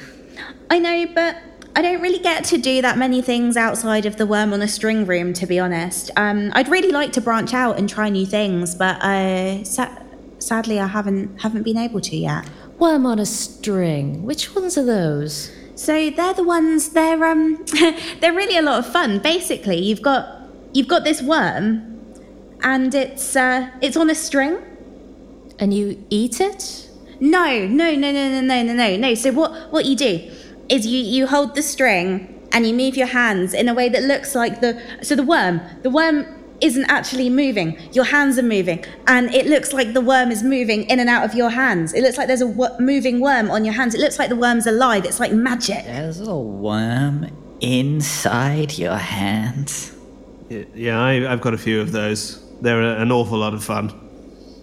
[0.68, 1.36] I know, but
[1.76, 4.68] I don't really get to do that many things outside of the worm on a
[4.68, 6.10] string room, to be honest.
[6.16, 9.96] Um, I'd really like to branch out and try new things, but uh, sa-
[10.38, 12.48] sadly, I haven't haven't been able to yet.
[12.82, 14.24] Worm on a string.
[14.24, 15.52] Which ones are those?
[15.76, 16.88] So they're the ones.
[16.88, 17.64] They're um,
[18.20, 19.20] they're really a lot of fun.
[19.20, 22.02] Basically, you've got you've got this worm,
[22.60, 24.58] and it's uh, it's on a string.
[25.60, 26.90] And you eat it?
[27.20, 29.14] No, no, no, no, no, no, no, no, no.
[29.14, 30.28] So what what you do
[30.68, 34.02] is you you hold the string and you move your hands in a way that
[34.02, 36.26] looks like the so the worm the worm
[36.62, 37.78] isn't actually moving.
[37.92, 41.24] Your hands are moving, and it looks like the worm is moving in and out
[41.24, 41.92] of your hands.
[41.92, 43.94] It looks like there's a wo- moving worm on your hands.
[43.94, 45.04] It looks like the worm's alive.
[45.04, 45.84] It's like magic.
[45.84, 47.28] There's a worm
[47.60, 49.92] inside your hands.
[50.48, 52.42] Yeah, I, I've got a few of those.
[52.60, 53.92] They're an awful lot of fun.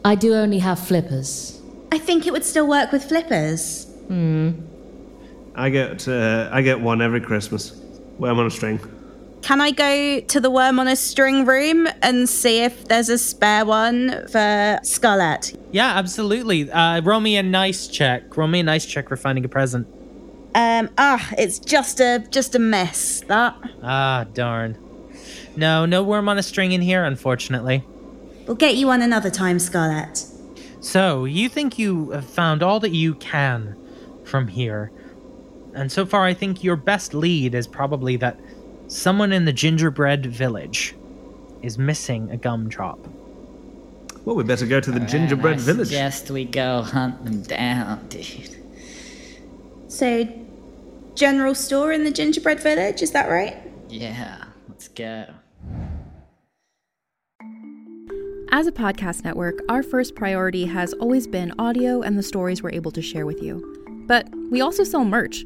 [0.06, 1.62] I do only have flippers.
[1.92, 3.86] I think it would still work with flippers.
[4.08, 4.52] Hmm.
[5.56, 7.74] I get uh, I get one every Christmas.
[8.18, 8.80] Worm on a string.
[9.42, 13.18] Can I go to the worm on a string room and see if there's a
[13.18, 15.58] spare one for Scarlet?
[15.72, 16.70] Yeah, absolutely.
[16.72, 18.36] Uh, roll me a nice check.
[18.38, 19.88] Roll me a nice check for finding a present.
[20.56, 23.22] Um, ah, it's just a just a mess.
[23.28, 24.78] That Ah, darn.
[25.56, 27.84] No, no worm on a string in here, unfortunately.
[28.46, 30.26] we'll get you one another time, Scarlet.
[30.82, 33.76] So, you think you have found all that you can
[34.24, 34.92] from here.
[35.74, 38.40] And so far, I think your best lead is probably that
[38.90, 40.96] someone in the gingerbread village
[41.62, 43.00] is missing a gumdrop.
[44.26, 45.88] Well, we better go to the gingerbread I village.
[45.88, 48.58] suggest we go hunt them down, dude.
[49.88, 50.28] So,
[51.16, 53.58] general store in the gingerbread village, is that right?
[53.88, 55.26] Yeah, let's go.
[58.52, 62.72] As a podcast network, our first priority has always been audio and the stories we're
[62.72, 64.04] able to share with you.
[64.08, 65.46] But we also sell merch.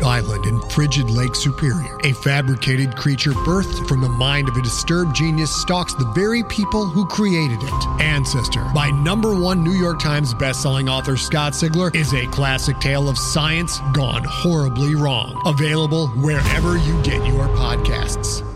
[0.00, 4.62] Remote island in frigid Lake Superior, a fabricated creature birthed from the mind of a
[4.62, 7.86] disturbed genius stalks the very people who created it.
[8.00, 13.08] Ancestor, by number one New York Times bestselling author Scott Sigler, is a classic tale
[13.08, 15.40] of science gone horribly wrong.
[15.46, 18.46] Available wherever you get your podcasts.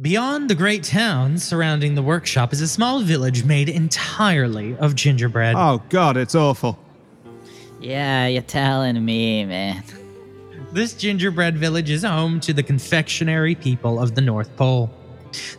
[0.00, 5.56] Beyond the great town surrounding the workshop is a small village made entirely of gingerbread.
[5.58, 6.78] Oh, God, it's awful.
[7.80, 9.82] Yeah, you're telling me, man.
[10.72, 14.90] This gingerbread village is home to the confectionery people of the North Pole.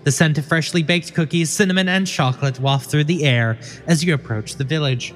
[0.03, 3.57] The scent of freshly baked cookies, cinnamon, and chocolate waft through the air
[3.87, 5.13] as you approach the village.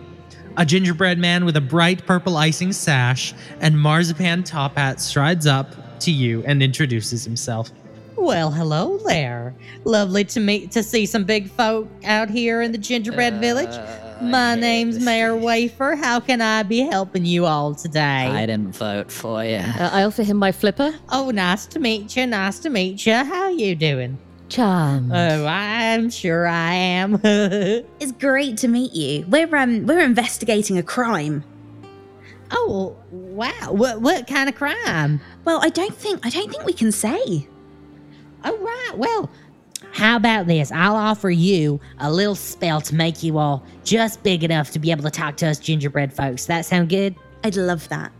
[0.58, 6.00] A gingerbread man with a bright purple icing sash and marzipan top hat strides up
[6.00, 7.72] to you and introduces himself.
[8.16, 9.54] Well, hello there.
[9.84, 14.05] Lovely to meet to see some big folk out here in the gingerbread uh, village.
[14.22, 15.96] My name's Mayor Wafer.
[15.96, 18.00] How can I be helping you all today?
[18.28, 19.58] I didn't vote for you.
[19.58, 20.94] Uh, I offer him my flipper.
[21.10, 22.26] Oh, nice to meet you.
[22.26, 23.14] Nice to meet you.
[23.14, 24.18] How are you doing?
[24.48, 25.12] Charmed.
[25.14, 27.16] Oh, I'm sure I am.
[28.00, 29.26] It's great to meet you.
[29.28, 31.44] We're um we're investigating a crime.
[32.52, 33.72] oh, wow.
[33.72, 35.20] What what kind of crime?
[35.44, 37.48] Well, I don't think I don't think we can say.
[38.48, 38.92] Oh, right.
[38.98, 39.32] Well,
[39.96, 40.74] how about this?
[40.74, 44.92] I'll offer you a little spell to make you all just big enough to be
[44.92, 46.46] able to talk to us gingerbread folks.
[46.48, 47.16] That sound good?
[47.46, 48.12] I'd love that.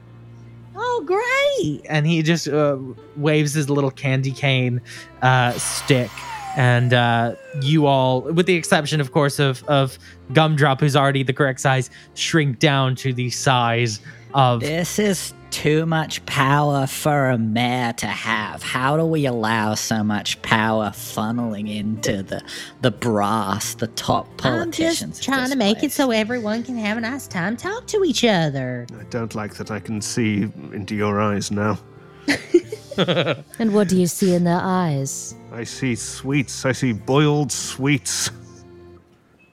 [0.74, 1.86] Oh, great.
[1.90, 2.78] and he just uh,
[3.18, 4.80] waves his little candy cane
[5.22, 6.12] uh, stick
[6.56, 10.00] and uh, you all with the exception of course of of
[10.32, 14.00] gumdrop who's already the correct size shrink down to the size
[14.34, 18.62] of This is too much power for a mayor to have.
[18.62, 22.44] How do we allow so much power funneling into the
[22.82, 24.44] the brass, the top politicians?
[24.44, 25.16] I'm politicians?
[25.16, 28.26] just trying to make it so everyone can have a nice time, talk to each
[28.26, 28.86] other.
[29.00, 30.42] I don't like that I can see
[30.74, 31.80] into your eyes now.
[32.98, 35.36] And what do you see in their eyes?
[35.52, 36.66] I see sweets.
[36.66, 38.30] I see boiled sweets.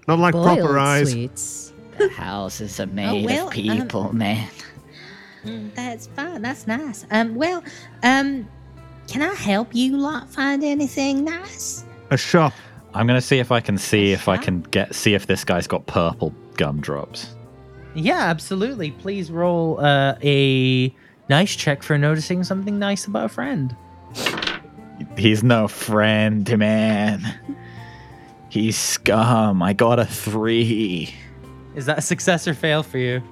[0.07, 1.11] Not like Boiled proper eyes.
[1.11, 1.73] sweets.
[1.99, 4.49] The houses are made well, of um, people, man.
[5.45, 6.43] Mm, That's fine.
[6.43, 7.05] That's nice.
[7.11, 7.63] Um, well,
[8.03, 8.49] um,
[9.09, 11.85] can I help you lot find anything nice?
[12.11, 12.53] A shop.
[12.95, 15.67] I'm gonna see if I can see if I can get see if this guy's
[15.67, 17.35] got purple gumdrops.
[17.95, 20.95] yeah absolutely please roll uh, a
[21.31, 23.75] nice check for noticing something nice about a friend
[25.17, 27.23] He's no friend, man.
[28.51, 29.63] He's scum.
[29.63, 31.13] I got a three.
[31.75, 33.23] is that a success or fail for you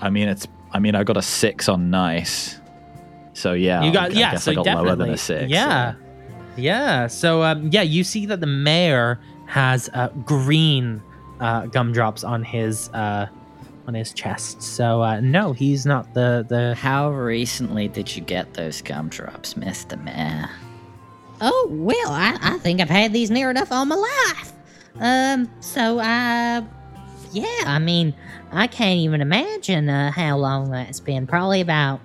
[0.00, 0.46] I mean, it's.
[0.72, 2.60] I mean, I got a six on nice.
[3.32, 5.50] So yeah, you got I yeah guess so I got definitely lower than a six.
[5.50, 5.94] yeah
[6.56, 11.00] yeah so um yeah you see that the mayor has uh, green
[11.38, 13.26] uh, gumdrops on his uh
[13.86, 18.52] on his chest so uh no he's not the the How recently did you get
[18.54, 20.50] those gumdrops, Mister Mayor?
[21.40, 24.52] Oh well, I, I think I've had these near enough all my life.
[25.00, 26.62] Um, so I,
[27.32, 28.14] yeah, I mean,
[28.52, 31.26] I can't even imagine uh, how long that's been.
[31.26, 32.00] Probably about.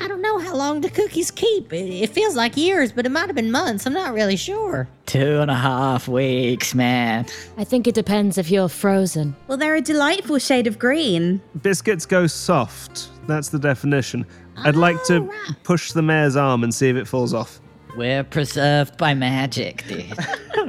[0.00, 1.72] I don't know how long the cookies keep?
[1.72, 3.86] It, it feels like years, but it might have been months.
[3.86, 4.88] I'm not really sure.
[5.06, 7.26] Two and a half weeks, man.
[7.56, 9.34] I think it depends if you're frozen.
[9.48, 11.40] Well, they're a delightful shade of green.
[11.62, 13.08] Biscuits go soft.
[13.26, 14.24] That's the definition.
[14.58, 15.62] I'd like to Alright.
[15.64, 17.60] push the mayor's arm and see if it falls off.
[17.96, 20.14] We're preserved by magic, dude.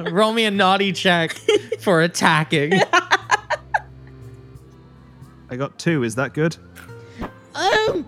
[0.12, 1.32] Roll me a naughty check
[1.80, 2.72] for attacking.
[5.50, 6.02] I got two.
[6.02, 6.56] Is that good?
[7.54, 8.04] Oh,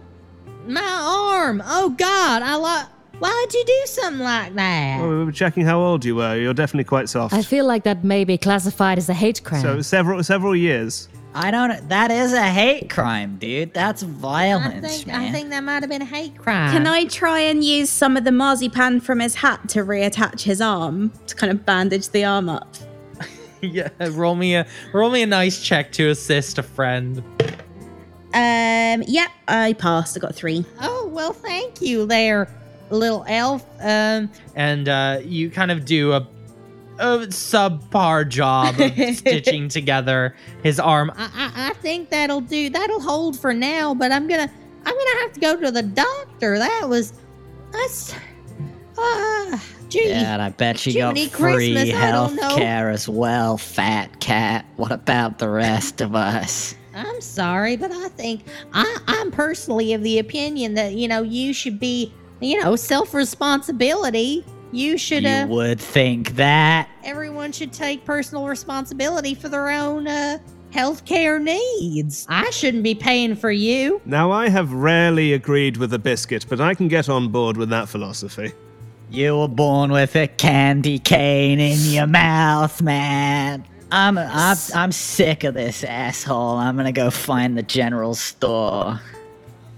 [0.66, 1.62] my arm.
[1.64, 2.42] Oh, God.
[2.42, 2.86] I like.
[3.18, 4.98] Why'd you do something like that?
[5.00, 6.36] Well, we were checking how old you were.
[6.36, 7.32] You're definitely quite soft.
[7.34, 9.62] I feel like that may be classified as a hate crime.
[9.62, 11.08] so several several years.
[11.34, 11.88] I don't.
[11.88, 13.72] That is a hate crime, dude.
[13.72, 15.20] That's I violence, think, man.
[15.20, 16.72] I think that might have been a hate crime.
[16.72, 20.60] Can I try and use some of the marzipan from his hat to reattach his
[20.60, 22.76] arm to kind of bandage the arm up?
[23.62, 27.22] yeah, roll me a roll me a nice check to assist a friend.
[28.34, 30.16] Um, yeah, I passed.
[30.16, 30.64] I got three.
[30.80, 32.48] Oh, well, thank you there,
[32.90, 33.64] little elf.
[33.80, 36.26] Um, and uh, you kind of do a,
[37.03, 41.11] a subpar job of stitching together his arm.
[41.16, 42.70] I, I, I think that'll do.
[42.70, 44.50] That'll hold for now, but I'm gonna.
[44.84, 46.59] I'm gonna have to go to the doctor.
[46.59, 47.12] That was.
[47.72, 48.14] That's.
[48.96, 50.09] Uh, gee.
[50.09, 52.57] yeah, and I bet you got free Christmas, don't health know.
[52.57, 54.64] care as well, fat cat.
[54.76, 56.76] What about the rest of us?
[56.94, 58.44] I'm sorry, but I think
[58.74, 63.14] I, I'm personally of the opinion that you know you should be, you know, self
[63.14, 64.44] responsibility.
[64.72, 65.24] You should.
[65.24, 66.88] You uh, would think that.
[67.04, 70.38] everyone should take personal responsibility for their own uh,
[70.72, 72.26] healthcare needs.
[72.28, 74.00] I shouldn't be paying for you.
[74.04, 77.68] Now I have rarely agreed with a biscuit, but I can get on board with
[77.68, 78.52] that philosophy.
[79.10, 83.64] You were born with a candy cane in your mouth, man.
[83.90, 86.56] I'm I'm I'm sick of this asshole.
[86.56, 88.98] I'm gonna go find the general store.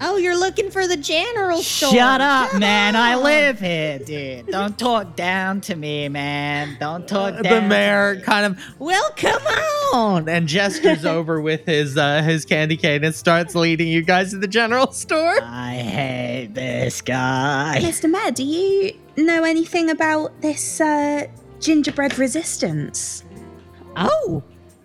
[0.06, 1.92] Oh, you're looking for the general store.
[1.92, 2.94] Shut up, Come man.
[2.94, 4.48] I live here, dude.
[4.48, 6.76] Don't talk down to me, man.
[6.78, 7.42] Don't talk down.
[7.42, 8.20] the to mayor me.
[8.20, 9.42] kind of Well, come
[9.94, 10.28] on.
[10.28, 14.38] and gestures over with his uh, his candy cane and starts leading you guys to
[14.38, 15.38] the general store.
[15.42, 17.78] I hate this guy.
[17.82, 18.10] Mr.
[18.10, 21.26] Mayor, do you know anything about this uh,
[21.60, 23.24] gingerbread resistance?
[23.96, 24.42] Oh,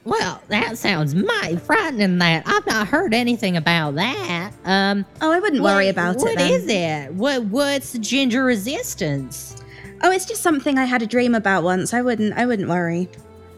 [0.10, 2.18] well, that sounds mighty frightening.
[2.18, 4.52] That I've not heard anything about that.
[4.66, 6.36] Um, Oh, I wouldn't worry about What it.
[6.40, 7.14] What is it?
[7.14, 9.56] What What's ginger resistance?
[10.02, 11.94] Oh, it's just something I had a dream about once.
[11.94, 12.34] I wouldn't.
[12.38, 13.10] I wouldn't worry.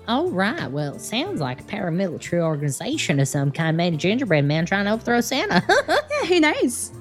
[0.07, 0.69] All right.
[0.69, 4.85] Well, it sounds like a paramilitary organization of some kind made a gingerbread man trying
[4.85, 5.63] to overthrow Santa.
[5.87, 6.91] Yeah, who knows?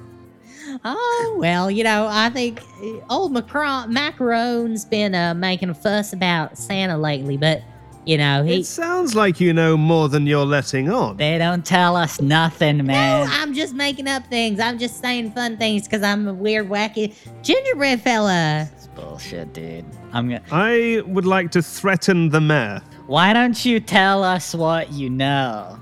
[0.84, 6.12] oh well, you know, I think uh, old Macron Macaron's been uh, making a fuss
[6.12, 7.62] about Santa lately, but
[8.05, 8.61] you know he.
[8.61, 11.16] It sounds like you know more than you're letting on.
[11.16, 13.24] They don't tell us nothing, man.
[13.24, 13.40] No, man.
[13.40, 14.59] I'm just making up things.
[14.61, 18.68] I'm just saying fun things because I'm a weird, wacky gingerbread fella.
[18.74, 19.84] It's bullshit, dude.
[20.12, 20.42] I'm gonna.
[20.51, 22.82] I would like to threaten the mayor.
[23.07, 25.78] Why don't you tell us what you know?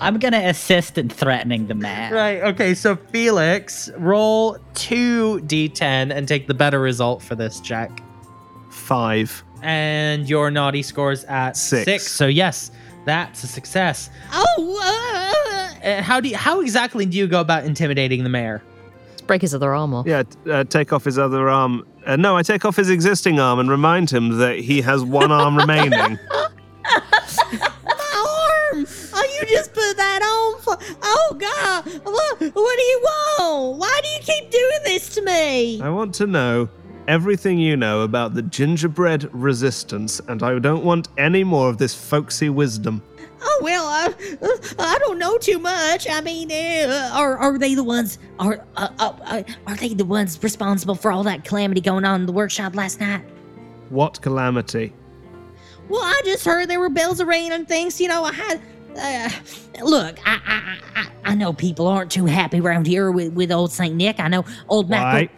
[0.00, 2.12] I'm gonna assist in threatening the man.
[2.12, 2.42] Right.
[2.42, 2.74] Okay.
[2.74, 8.02] So Felix, roll two d10 and take the better result for this check.
[8.70, 9.42] Five.
[9.64, 12.06] And your naughty scores at Six.
[12.06, 12.70] So yes,
[13.06, 14.10] that's a success.
[14.32, 18.62] Oh, uh, Uh, how do you, how exactly do you go about intimidating the mayor?
[19.10, 20.06] Let's break his other arm off.
[20.06, 21.86] Yeah, uh, take off his other arm.
[22.06, 25.32] Uh, no, I take off his existing arm and remind him that he has one
[25.32, 25.90] arm remaining.
[25.90, 26.48] my
[27.64, 28.86] arm.
[29.16, 30.76] Oh, you just put that on for.
[31.02, 33.78] Oh God, what, what do you want?
[33.78, 35.80] Why do you keep doing this to me?
[35.80, 36.68] I want to know
[37.08, 41.94] everything you know about the gingerbread resistance, and I don't want any more of this
[41.94, 43.02] folksy wisdom.
[43.42, 44.12] Oh well, I,
[44.78, 46.08] I don't know too much.
[46.08, 48.18] I mean, uh, are are they the ones?
[48.38, 52.20] Are uh, uh, uh, are they the ones responsible for all that calamity going on
[52.20, 53.24] in the workshop last night?
[53.90, 54.92] What calamity?
[55.88, 58.00] Well, I just heard there were bells of rain and things.
[58.00, 58.60] You know, I had.
[58.96, 59.28] Uh,
[59.84, 63.72] look, I, I I I know people aren't too happy around here with, with old
[63.72, 64.20] Saint Nick.
[64.20, 65.30] I know old Mac.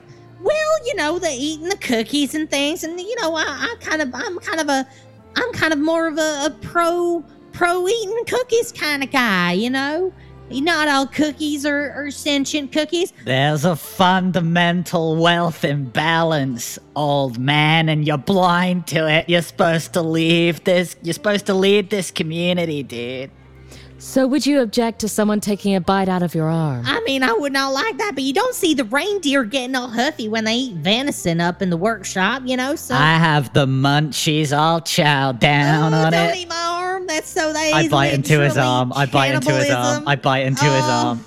[0.46, 4.00] Well, you know, the eating the cookies and things, and you know, I, I kind
[4.00, 4.86] of, I'm kind of a,
[5.34, 9.52] I'm kind of more of a, a pro pro eating cookies kind of guy.
[9.52, 10.12] You know,
[10.50, 13.12] not all cookies are, are sentient cookies.
[13.24, 19.28] There's a fundamental wealth imbalance, old man, and you're blind to it.
[19.28, 20.94] You're supposed to leave this.
[21.02, 23.32] You're supposed to lead this community, dude.
[24.08, 26.84] So, would you object to someone taking a bite out of your arm?
[26.86, 29.88] I mean, I would not like that, but you don't see the reindeer getting all
[29.88, 32.76] huffy when they eat venison up in the workshop, you know.
[32.76, 34.52] So I have the munchies.
[34.56, 36.36] I'll chow down Oh, on don't it.
[36.36, 37.08] eat my arm.
[37.08, 38.92] That's so that I bite into his arm.
[38.94, 40.06] I bite into his arm.
[40.06, 40.88] I bite into his Oh.
[41.08, 41.24] arm.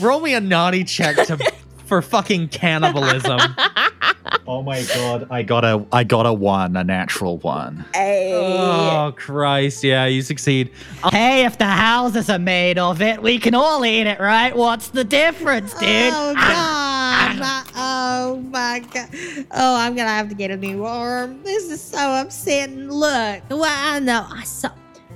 [0.00, 1.36] Roll me a naughty check to
[1.86, 3.40] for fucking cannibalism.
[4.48, 7.84] Oh my god, I got a I got a one, a natural one.
[7.94, 9.84] oh Christ!
[9.84, 10.70] Yeah, you succeed.
[11.12, 14.56] Hey, if the houses are made of it, we can all eat it, right?
[14.56, 16.12] What's the difference, dude?
[16.14, 17.34] Oh ah.
[17.34, 17.40] god!
[17.40, 19.08] My- oh my god!
[19.50, 21.42] Oh, I'm gonna have to get a new arm.
[21.42, 22.88] This is so upsetting.
[22.88, 24.70] Look, well, I know I saw.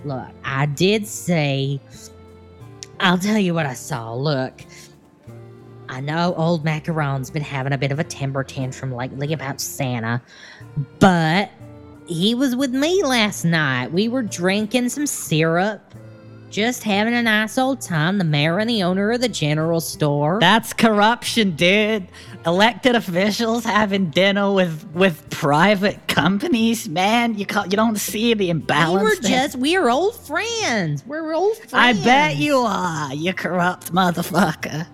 [0.05, 1.81] Look, I did see.
[3.01, 4.13] I'll tell you what I saw.
[4.15, 4.61] Look,
[5.93, 10.23] I know old Macaron's been having a bit of a temper tantrum lately about Santa,
[10.99, 11.51] but
[12.07, 13.93] he was with me last night.
[13.93, 15.95] We were drinking some syrup.
[16.49, 20.39] Just having a nice old time, the mayor and the owner of the general store.
[20.41, 22.09] That's corruption, dude.
[22.47, 27.39] Elected officials having dinner with with private companies, man.
[27.39, 29.03] You can't, you don't see the imbalance.
[29.03, 29.31] we were there?
[29.31, 31.05] just we're old friends.
[31.07, 31.75] We're old friends.
[31.75, 33.15] I bet you are.
[33.15, 34.87] You corrupt motherfucker.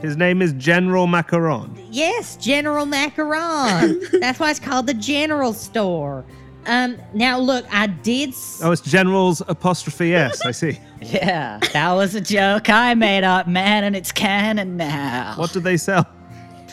[0.00, 1.76] His name is General Macaron.
[1.90, 4.04] Yes, General Macaron.
[4.20, 6.24] That's why it's called the General Store.
[6.66, 8.30] Um, now look, I did.
[8.30, 10.40] S- Oh, it's General's apostrophe S.
[10.44, 10.78] I see.
[11.00, 15.34] Yeah, that was a joke I made up, man, and it's canon now.
[15.36, 16.04] What do they sell?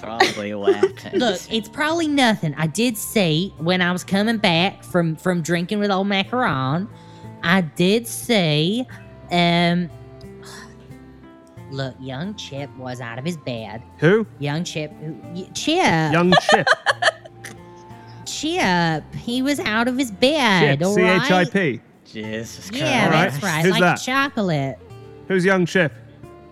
[0.01, 1.13] Probably weapons.
[1.13, 2.55] Look, it's probably nothing.
[2.55, 6.87] I did see when I was coming back from from drinking with old Macaron,
[7.43, 8.87] I did see
[9.31, 9.91] um
[11.71, 13.81] Look, young Chip was out of his bed.
[13.97, 14.25] Who?
[14.39, 16.67] Young Chip, who- y- Chip, Young Chip.
[18.25, 19.03] Chip.
[19.15, 20.79] He was out of his bed.
[20.79, 20.85] Chip.
[20.87, 21.51] all C H I right?
[21.51, 21.81] P.
[22.05, 22.83] Jesus Christ.
[22.85, 23.29] Yeah, All right.
[23.31, 23.61] that's right.
[23.63, 23.95] Who's like that?
[23.95, 24.79] chocolate.
[25.27, 25.91] Who's Young Chip?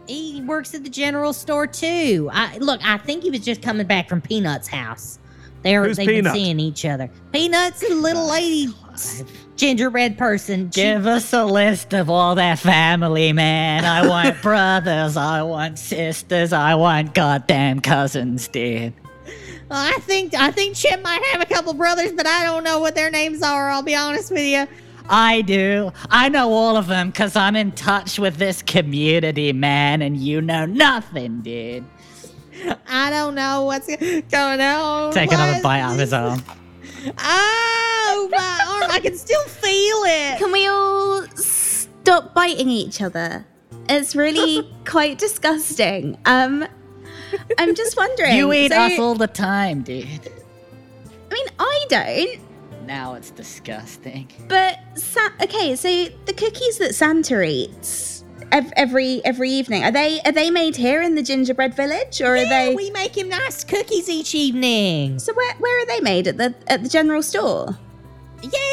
[0.07, 2.30] He works at the general store too.
[2.34, 2.82] I look.
[2.84, 5.20] I think he was just coming back from Peanut's house.
[5.61, 7.09] They're Who's they've been seeing each other.
[7.32, 8.68] Peanut's a little lady,
[9.56, 10.70] gingerbread person.
[10.70, 13.86] Give us a list of all their family, man.
[13.86, 18.94] I want brothers, I want sisters, I want goddamn cousins, dude.
[19.72, 22.96] I think I think Chip might have a couple brothers, but I don't know what
[22.96, 23.70] their names are.
[23.70, 24.68] I'll be honest with you.
[25.10, 25.91] I do.
[26.10, 30.41] I know all of them because I'm in touch with this community, man, and you
[30.41, 31.86] know nothing, dude.
[32.88, 35.12] I don't know what's going on.
[35.12, 36.41] Take another bite out of his arm.
[37.18, 38.91] Oh, my arm!
[38.91, 40.38] I can still feel it.
[40.39, 43.45] Can we all stop biting each other?
[43.89, 46.18] It's really quite disgusting.
[46.26, 46.66] Um,
[47.58, 48.36] I'm just wondering.
[48.36, 50.06] You eat so- us all the time, dude.
[51.32, 52.86] I mean, I don't.
[52.86, 54.30] Now it's disgusting.
[54.47, 55.88] But Sa- okay, so
[56.26, 58.12] the cookies that Santa eats ev-
[58.52, 62.38] every every evening are they are they made here in the gingerbread village or are
[62.38, 62.76] Yeah, they?
[62.76, 65.20] we make him nice cookies each evening.
[65.20, 67.78] So where where are they made at the at the general store?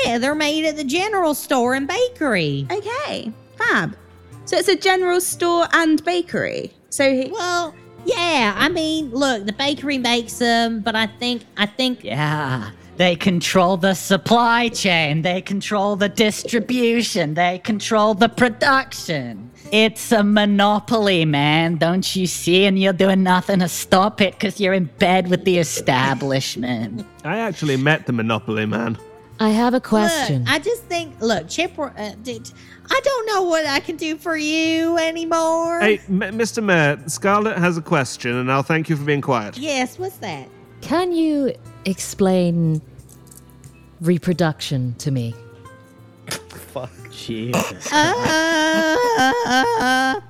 [0.04, 2.66] Yeah, they're made at the general store and bakery.
[2.70, 3.96] Okay, fab.
[4.44, 6.72] So it's a general store and bakery.
[6.88, 8.54] So he, Well, yeah.
[8.56, 12.70] I mean, look, the bakery makes them, but I think I think Yeah.
[12.96, 15.22] They control the supply chain.
[15.22, 17.32] They control the distribution.
[17.32, 19.49] They control the production.
[19.72, 21.76] It's a monopoly, man.
[21.76, 22.64] Don't you see?
[22.64, 27.06] And you're doing nothing to stop it because you're in bed with the establishment.
[27.24, 28.98] I actually met the Monopoly man.
[29.38, 30.44] I have a question.
[30.44, 31.78] Look, I just think, look, Chip.
[31.78, 31.88] Uh,
[32.22, 32.52] did,
[32.90, 35.80] I don't know what I can do for you anymore.
[35.80, 36.62] Hey, M- Mr.
[36.62, 39.56] Mayor, Scarlet has a question, and I'll thank you for being quiet.
[39.56, 40.48] Yes, what's that?
[40.82, 41.54] Can you
[41.86, 42.82] explain
[44.00, 45.34] reproduction to me?
[47.26, 47.88] Jesus.
[49.52, 50.20] Uh,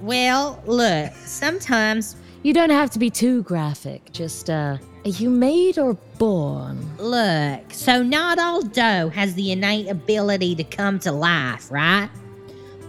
[0.00, 4.12] well, look, sometimes, You don't have to be too graphic.
[4.12, 6.78] Just, uh, are you made or born?
[6.98, 12.08] look, so not all dough has the innate ability to come to life, right?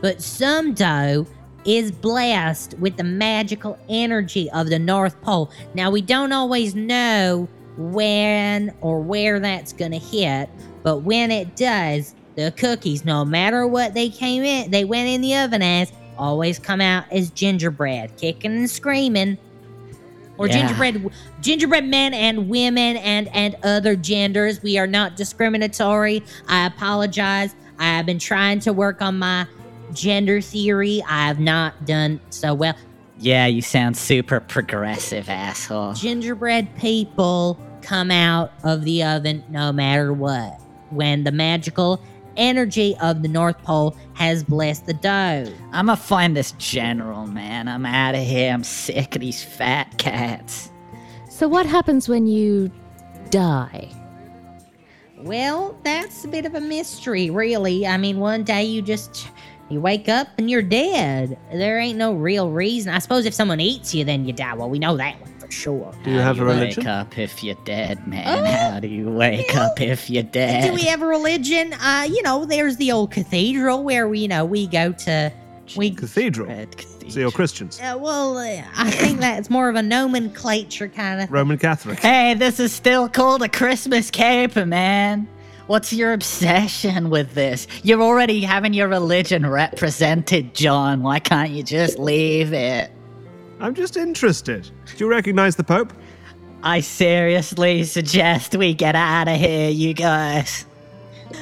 [0.02, 1.26] But some dough
[1.66, 5.50] is blessed with the magical energy of the North Pole.
[5.74, 10.50] Now, we don't always know when or where that's gonna hit,
[10.84, 15.22] but when it does, the cookies, no matter what they came in, they went in
[15.22, 19.38] the oven as, always come out as gingerbread, kicking and screaming.
[20.38, 20.60] Or Yeah.
[20.68, 21.10] gingerbread,
[21.42, 24.62] gingerbread men and women and and other genders.
[24.62, 26.24] We are not discriminatory.
[26.48, 27.56] I apologize.
[27.80, 29.48] I have been trying to work on my
[29.94, 31.04] gender theory.
[31.10, 32.76] I have not done so well.
[33.20, 35.94] Yeah, you sound super progressive, asshole.
[35.94, 40.62] Gingerbread people come out of the oven no matter what.
[40.92, 42.00] When the magical
[42.38, 45.52] energy of the North Pole has blessed the dough.
[45.72, 47.68] I'ma find this general, man.
[47.68, 48.54] I'm out of here.
[48.54, 50.72] I'm sick of these fat cats.
[51.30, 52.72] So, what happens when you
[53.30, 53.90] die?
[55.20, 57.86] Well, that's a bit of a mystery, really.
[57.86, 59.28] I mean, one day you just
[59.70, 61.38] you wake up and you're dead.
[61.52, 62.94] There ain't no real reason.
[62.94, 64.54] I suppose if someone eats you, then you die.
[64.54, 65.37] Well, we know that one.
[65.58, 65.93] Sure.
[66.03, 66.84] Do you How have a religion?
[66.84, 68.45] wake up if you're dead, man?
[68.74, 70.64] How do you wake up if you're dead?
[70.70, 71.74] Do we have a religion?
[71.74, 75.32] Uh, you know, there's the old cathedral where we, you know, we go to.
[75.76, 76.47] We Cathedral.
[76.47, 77.78] Red So you're Christians.
[77.82, 81.30] uh, well, uh, I think that's more of a nomenclature kind of.
[81.30, 81.99] Roman Catholic.
[81.99, 85.28] Hey, this is still called a Christmas caper, man.
[85.68, 87.68] What's your obsession with this?
[87.84, 91.03] You're already having your religion represented, John.
[91.03, 92.89] Why can't you just leave it?
[93.60, 94.70] I'm just interested.
[94.86, 95.93] Do you recognize the Pope?
[96.64, 100.66] I seriously suggest we get out of here, you guys.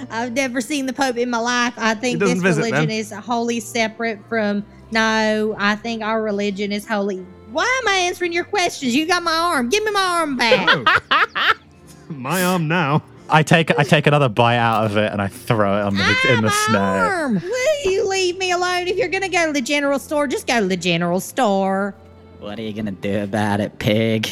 [0.10, 1.74] I've never seen the Pope in my life.
[1.78, 2.98] I think this visit, religion then.
[2.98, 4.66] is wholly separate from.
[4.92, 7.18] No, I think our religion is wholly.
[7.52, 8.96] Why am I answering your questions?
[8.96, 9.70] You got my arm.
[9.70, 10.68] Give me my arm back.
[11.12, 11.54] Oh.
[12.08, 13.02] My arm now.
[13.30, 16.04] I take I take another bite out of it and I throw it on the
[16.04, 16.80] ah, in the my snow.
[16.80, 17.34] arm.
[17.44, 18.88] Will you leave me alone?
[18.88, 21.96] If you're gonna go to the general store, just go to the general store.
[22.40, 24.28] What are you gonna do about it, pig?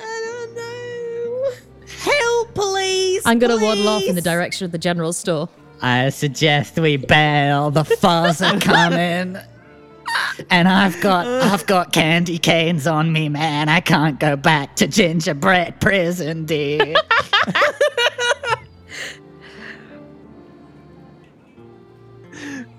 [0.00, 1.50] I don't know.
[1.98, 3.22] Help, please.
[3.24, 5.48] I'm gonna waddle off in the direction of the general store.
[5.80, 7.70] I suggest we bail.
[7.70, 9.36] The fuzz are coming.
[10.50, 13.68] And I've got I've got candy canes on me, man.
[13.68, 16.96] I can't go back to gingerbread prison, dude.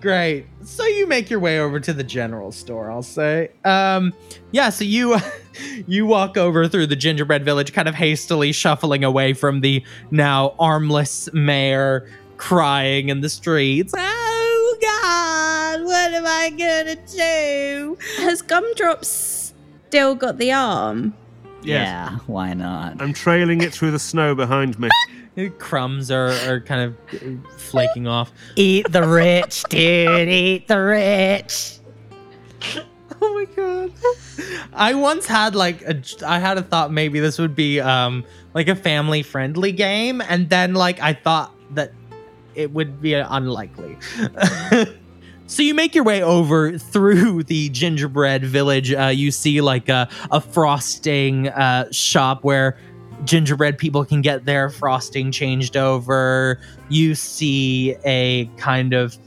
[0.04, 0.48] Great.
[0.66, 3.52] So you make your way over to the general store, I'll say.
[3.64, 4.14] Um
[4.52, 5.16] yeah, so you
[5.88, 9.82] you walk over through the gingerbread village kind of hastily shuffling away from the
[10.12, 13.94] now armless mayor crying in the streets.
[13.96, 17.98] Oh God, what am I gonna do?
[18.18, 19.54] Has Gumdrops
[19.88, 21.14] still got the arm?
[21.62, 23.02] Yeah, why not?
[23.02, 24.90] I'm trailing it through the snow behind me.
[25.58, 28.32] Crumbs are, are kind of flaking off.
[28.56, 30.30] Eat the rich, dude.
[30.30, 31.80] Eat the rich.
[33.22, 33.94] Oh my god.
[34.74, 38.68] I once had like a I had a thought maybe this would be um like
[38.68, 41.94] a family friendly game and then like I thought that
[42.56, 43.98] it would be unlikely.
[45.48, 48.94] so you make your way over through the gingerbread village.
[48.94, 52.78] Uh, you see like a, a frosting uh, shop where
[53.24, 56.60] gingerbread people can get their frosting changed over.
[56.90, 59.18] You see a kind of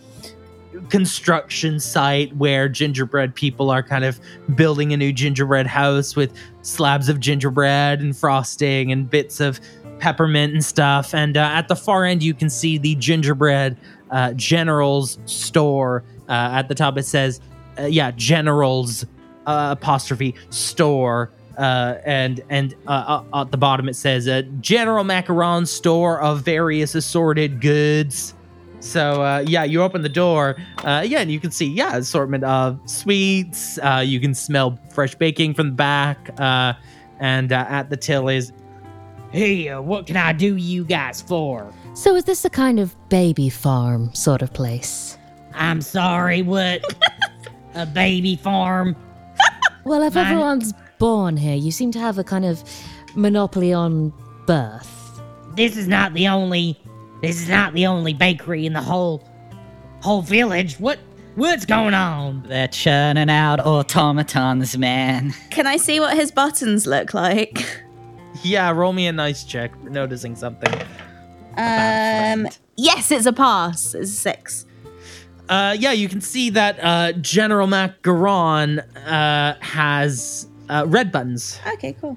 [0.91, 4.21] construction site where gingerbread people are kind of
[4.55, 9.61] building a new gingerbread house with slabs of gingerbread and frosting and bits of
[9.99, 11.15] peppermint and stuff.
[11.15, 13.77] And uh, at the far end, you can see the gingerbread
[14.11, 16.05] uh, general's store.
[16.29, 17.41] Uh, at the top, it says,
[17.79, 19.05] uh, "Yeah, general's
[19.47, 25.05] uh, apostrophe store." Uh, and and uh, uh, at the bottom it says uh, General
[25.05, 28.35] Macaron store of various assorted goods.
[28.81, 30.57] So uh, yeah, you open the door.
[30.85, 33.79] Uh, yeah, and you can see yeah assortment of sweets.
[33.79, 36.31] Uh, you can smell fresh baking from the back.
[36.39, 36.75] Uh,
[37.19, 38.53] and uh, at the till is
[39.33, 41.73] Hey, uh, what can I do you guys for?
[41.95, 45.19] So is this a kind of baby farm sort of place?
[45.55, 46.83] I'm sorry, what?
[47.75, 48.97] a baby farm?
[49.85, 52.63] Well, if Mine- everyone's born here, you seem to have a kind of
[53.15, 54.13] monopoly on
[54.47, 55.21] birth.
[55.55, 56.79] This is not the only.
[57.23, 59.27] This is not the only bakery in the whole,
[60.03, 60.79] whole village.
[60.79, 60.99] What?
[61.35, 62.45] What's going on?
[62.47, 65.35] They're churning out automatons, man.
[65.51, 67.83] Can I see what his buttons look like?
[68.43, 68.71] yeah.
[68.71, 69.79] Roll me a nice check.
[69.83, 70.73] Noticing something.
[71.59, 73.95] Um, yes, it's a pass.
[73.95, 74.67] It's a six.
[75.49, 81.95] Uh, yeah, you can see that uh, General Macaron uh, has uh, red buttons, Okay,
[82.01, 82.17] cool.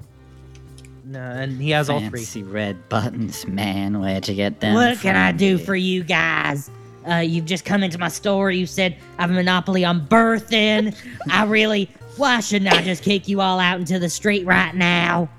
[1.05, 2.19] No, and he has all three.
[2.19, 3.99] Fancy red buttons, man.
[3.99, 4.75] Where'd you get them?
[4.75, 6.69] What can I do for you guys?
[7.09, 8.51] Uh, you've just come into my store.
[8.51, 10.95] You said I have a monopoly on birthing.
[11.31, 11.89] I really.
[12.17, 15.29] Why shouldn't I just kick you all out into the street right now?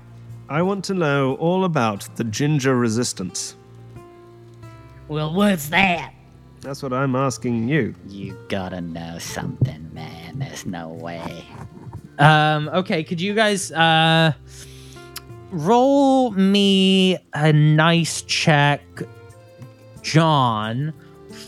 [0.49, 3.55] I want to know all about the ginger resistance.
[5.07, 6.13] Well, what's that?
[6.61, 7.95] That's what I'm asking you.
[8.07, 10.39] You gotta know something, man.
[10.39, 11.45] There's no way.
[12.19, 14.33] Um, okay, could you guys uh,
[15.51, 18.81] roll me a nice check,
[20.01, 20.93] John,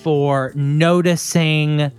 [0.01, 1.91] for noticing,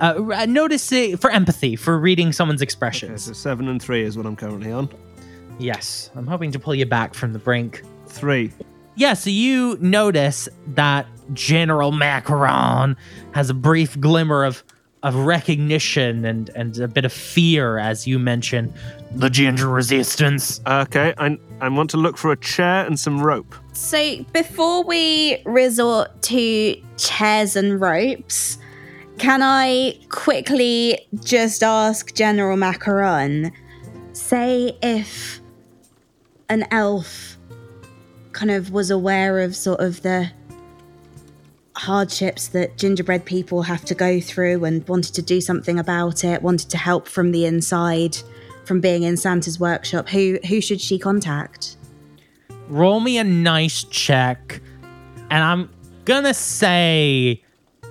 [0.00, 3.24] uh, noticing for empathy, for reading someone's Okay, expressions.
[3.24, 4.88] so seven and three is what I'm currently on.
[5.58, 7.82] Yes, I'm hoping to pull you back from the brink.
[8.06, 8.52] Three.
[8.96, 12.96] Yeah, so you notice that General Macaron
[13.32, 14.62] has a brief glimmer of
[15.08, 18.72] of recognition and and a bit of fear as you mention
[19.12, 20.60] the ginger resistance.
[20.66, 23.54] Okay, I, I want to look for a chair and some rope.
[23.72, 28.58] So before we resort to chairs and ropes,
[29.18, 33.52] can I quickly just ask General Macaron?
[34.18, 35.40] say if
[36.48, 37.38] an elf
[38.32, 40.30] kind of was aware of sort of the
[41.78, 46.42] hardships that gingerbread people have to go through and wanted to do something about it,
[46.42, 48.16] wanted to help from the inside
[48.68, 51.76] from being in Santa's workshop, who who should she contact?
[52.68, 54.60] Roll me a nice check,
[55.30, 55.70] and I'm
[56.04, 57.42] gonna say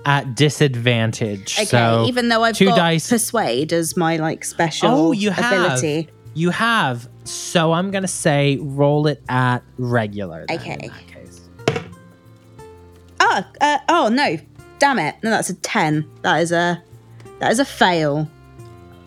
[0.05, 1.57] at disadvantage.
[1.57, 3.09] Okay, so even though I've two got dice.
[3.09, 5.65] persuade as my like special oh, you have.
[5.65, 6.09] ability.
[6.35, 7.09] You have.
[7.23, 10.45] So I'm gonna say roll it at regular.
[10.47, 10.91] then, Okay.
[13.19, 13.27] In.
[13.27, 14.37] Oh, uh, oh no!
[14.79, 15.15] Damn it!
[15.23, 16.09] No, that's a ten.
[16.21, 16.81] That is a
[17.39, 18.29] that is a fail.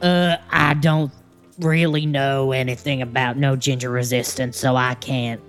[0.02, 1.12] Uh, I don't
[1.58, 5.40] really know anything about no ginger resistance, so I can't.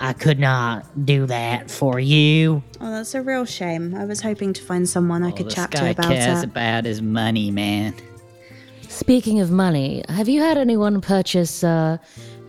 [0.00, 2.62] I could not do that for you.
[2.80, 3.96] Oh, that's a real shame.
[3.96, 6.50] I was hoping to find someone I All could chat to about it cares it.
[6.50, 7.94] about his money, man.
[8.82, 11.98] Speaking of money, have you had anyone purchase uh,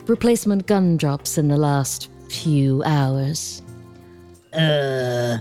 [0.06, 3.64] replacement gumdrops in the last few hours?
[4.54, 5.38] Uh,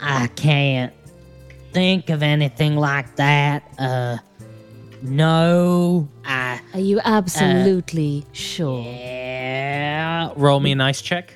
[0.00, 0.92] I can't
[1.72, 3.62] think of anything like that.
[3.78, 4.18] Uh,
[5.02, 6.60] no, I.
[6.72, 8.84] Are you absolutely sure?
[8.84, 10.32] Yeah.
[10.36, 11.34] Roll me a nice check.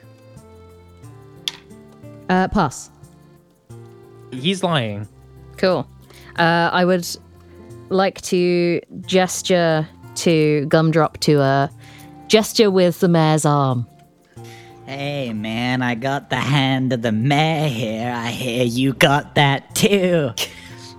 [2.29, 2.91] Uh, pass.
[4.31, 5.09] He's lying.
[5.57, 5.89] Cool.
[6.39, 7.07] Uh, I would
[7.89, 11.69] like to gesture to Gumdrop to uh,
[12.29, 13.87] gesture with the mayor's arm.
[14.89, 18.11] Hey, man, I got the hand of the mayor here.
[18.11, 20.31] I hear you got that too.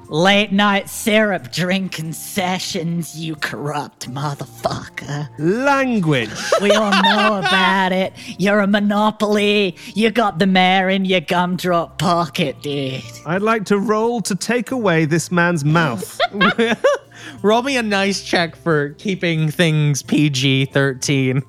[0.09, 5.27] Late night syrup drinking sessions, you corrupt motherfucker.
[5.39, 6.29] Language.
[6.61, 8.13] We all know about it.
[8.37, 9.75] You're a monopoly.
[9.95, 13.01] You got the mayor in your gumdrop pocket, dude.
[13.25, 16.21] I'd like to roll to take away this man's mouth.
[17.41, 21.43] Roll me a nice check for keeping things PG 13.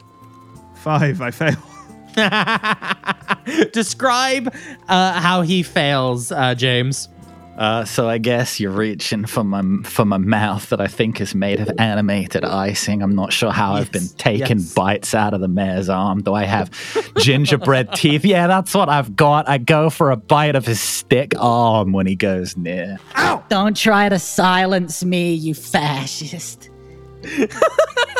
[0.77, 1.70] Five, I fail.
[3.73, 4.55] Describe
[4.89, 7.09] uh, how he fails, uh, James.
[7.61, 11.35] Uh, so I guess you're reaching for my for my mouth that I think is
[11.35, 13.03] made of animated icing.
[13.03, 14.73] I'm not sure how I've been taking yes.
[14.73, 16.23] bites out of the mayor's arm.
[16.23, 16.71] Do I have
[17.19, 18.25] gingerbread teeth?
[18.25, 19.47] Yeah, that's what I've got.
[19.47, 22.99] I go for a bite of his stick arm when he goes near.
[23.51, 26.71] Don't try to silence me, you fascist.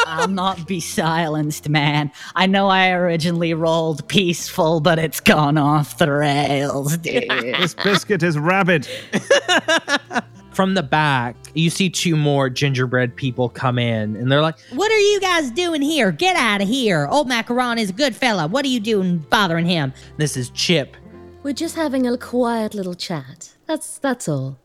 [0.07, 2.11] I'll not be silenced, man.
[2.35, 7.29] I know I originally rolled peaceful, but it's gone off the rails, dude.
[7.29, 8.89] This biscuit is rabid.
[10.53, 14.91] From the back, you see two more gingerbread people come in, and they're like, What
[14.91, 16.11] are you guys doing here?
[16.11, 17.07] Get out of here.
[17.07, 18.49] Old Macaron is a good fella.
[18.49, 19.93] What are you doing bothering him?
[20.17, 20.97] This is Chip.
[21.43, 23.55] We're just having a quiet little chat.
[23.67, 24.59] That's that's all.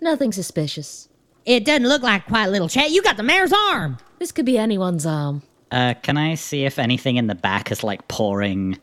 [0.00, 1.08] Nothing suspicious.
[1.44, 2.90] It doesn't look like quite a little chat.
[2.90, 3.98] You got the mayor's arm.
[4.18, 5.42] This could be anyone's arm.
[5.70, 8.78] Uh, can I see if anything in the back is like pouring?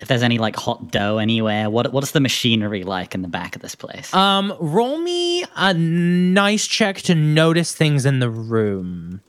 [0.00, 1.68] If there's any like hot dough anywhere?
[1.68, 4.14] What what's the machinery like in the back of this place?
[4.14, 9.20] Um, roll me a nice check to notice things in the room.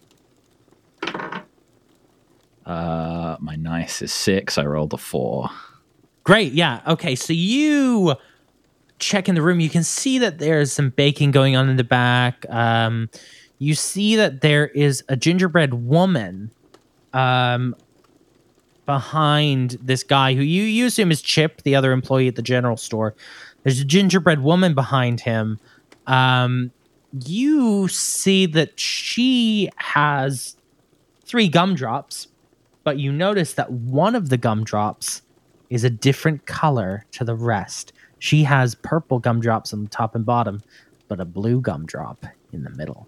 [2.65, 4.59] Uh, my nice is six.
[4.59, 5.49] I rolled a four.
[6.23, 6.81] Great, yeah.
[6.85, 8.15] Okay, so you
[8.99, 9.59] check in the room.
[9.59, 12.45] You can see that there's some baking going on in the back.
[12.49, 13.09] Um,
[13.57, 16.51] you see that there is a gingerbread woman
[17.13, 17.75] um,
[18.85, 22.77] behind this guy who you, you assume is Chip, the other employee at the general
[22.77, 23.15] store.
[23.63, 25.59] There's a gingerbread woman behind him.
[26.07, 26.71] Um,
[27.25, 30.55] you see that she has
[31.25, 32.27] three gumdrops,
[32.83, 35.21] but you notice that one of the gumdrops
[35.69, 37.93] is a different color to the rest.
[38.19, 40.61] She has purple gumdrops on the top and bottom,
[41.07, 43.07] but a blue gumdrop in the middle.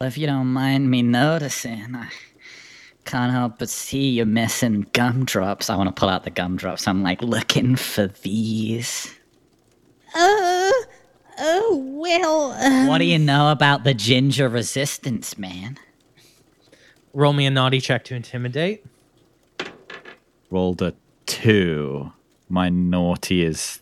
[0.00, 2.08] if you don't mind me noticing, I
[3.04, 5.70] can't help but see you're missing gumdrops.
[5.70, 6.86] I want to pull out the gumdrops.
[6.86, 9.12] I'm like looking for these.
[10.14, 10.70] Uh,
[11.38, 12.52] oh, well.
[12.52, 15.78] Um, What do you know about the ginger resistance, man?
[17.12, 18.84] Roll me a naughty check to intimidate.
[20.50, 20.94] Rolled a
[21.26, 22.12] two.
[22.48, 23.80] My naughty is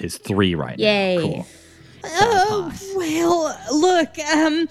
[0.00, 1.16] is three right Yay.
[1.16, 1.22] now.
[1.22, 1.46] Cool.
[2.04, 4.68] Oh, well, look, um.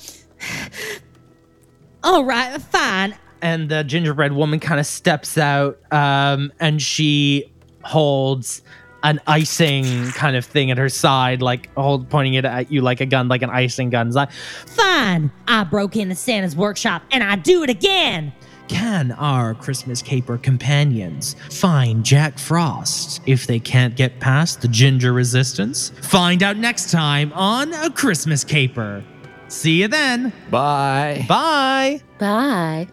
[2.04, 3.16] All right, fine.
[3.42, 7.52] And the gingerbread woman kind of steps out um, and she
[7.84, 8.62] holds
[9.04, 13.00] an icing kind of thing at her side, like hold pointing it at you like
[13.00, 14.08] a gun, like an icing gun.
[14.08, 14.32] It's like,
[14.68, 15.32] Fine.
[15.48, 18.34] I broke into Santa's workshop and I do it again.
[18.70, 25.12] Can our Christmas caper companions find Jack Frost if they can't get past the ginger
[25.12, 25.90] resistance?
[26.04, 29.04] Find out next time on A Christmas Caper.
[29.48, 30.32] See you then.
[30.52, 31.26] Bye.
[31.28, 32.02] Bye.
[32.20, 32.88] Bye.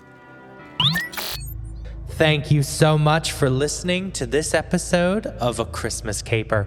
[2.10, 6.66] Thank you so much for listening to this episode of A Christmas Caper.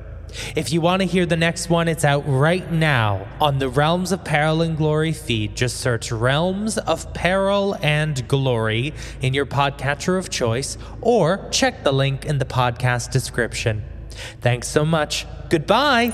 [0.56, 4.12] If you want to hear the next one, it's out right now on the Realms
[4.12, 5.56] of Peril and Glory feed.
[5.56, 11.94] Just search Realms of Peril and Glory in your podcatcher of choice or check the
[11.94, 13.84] link in the podcast description.
[14.42, 15.26] Thanks so much.
[15.50, 16.14] Goodbye.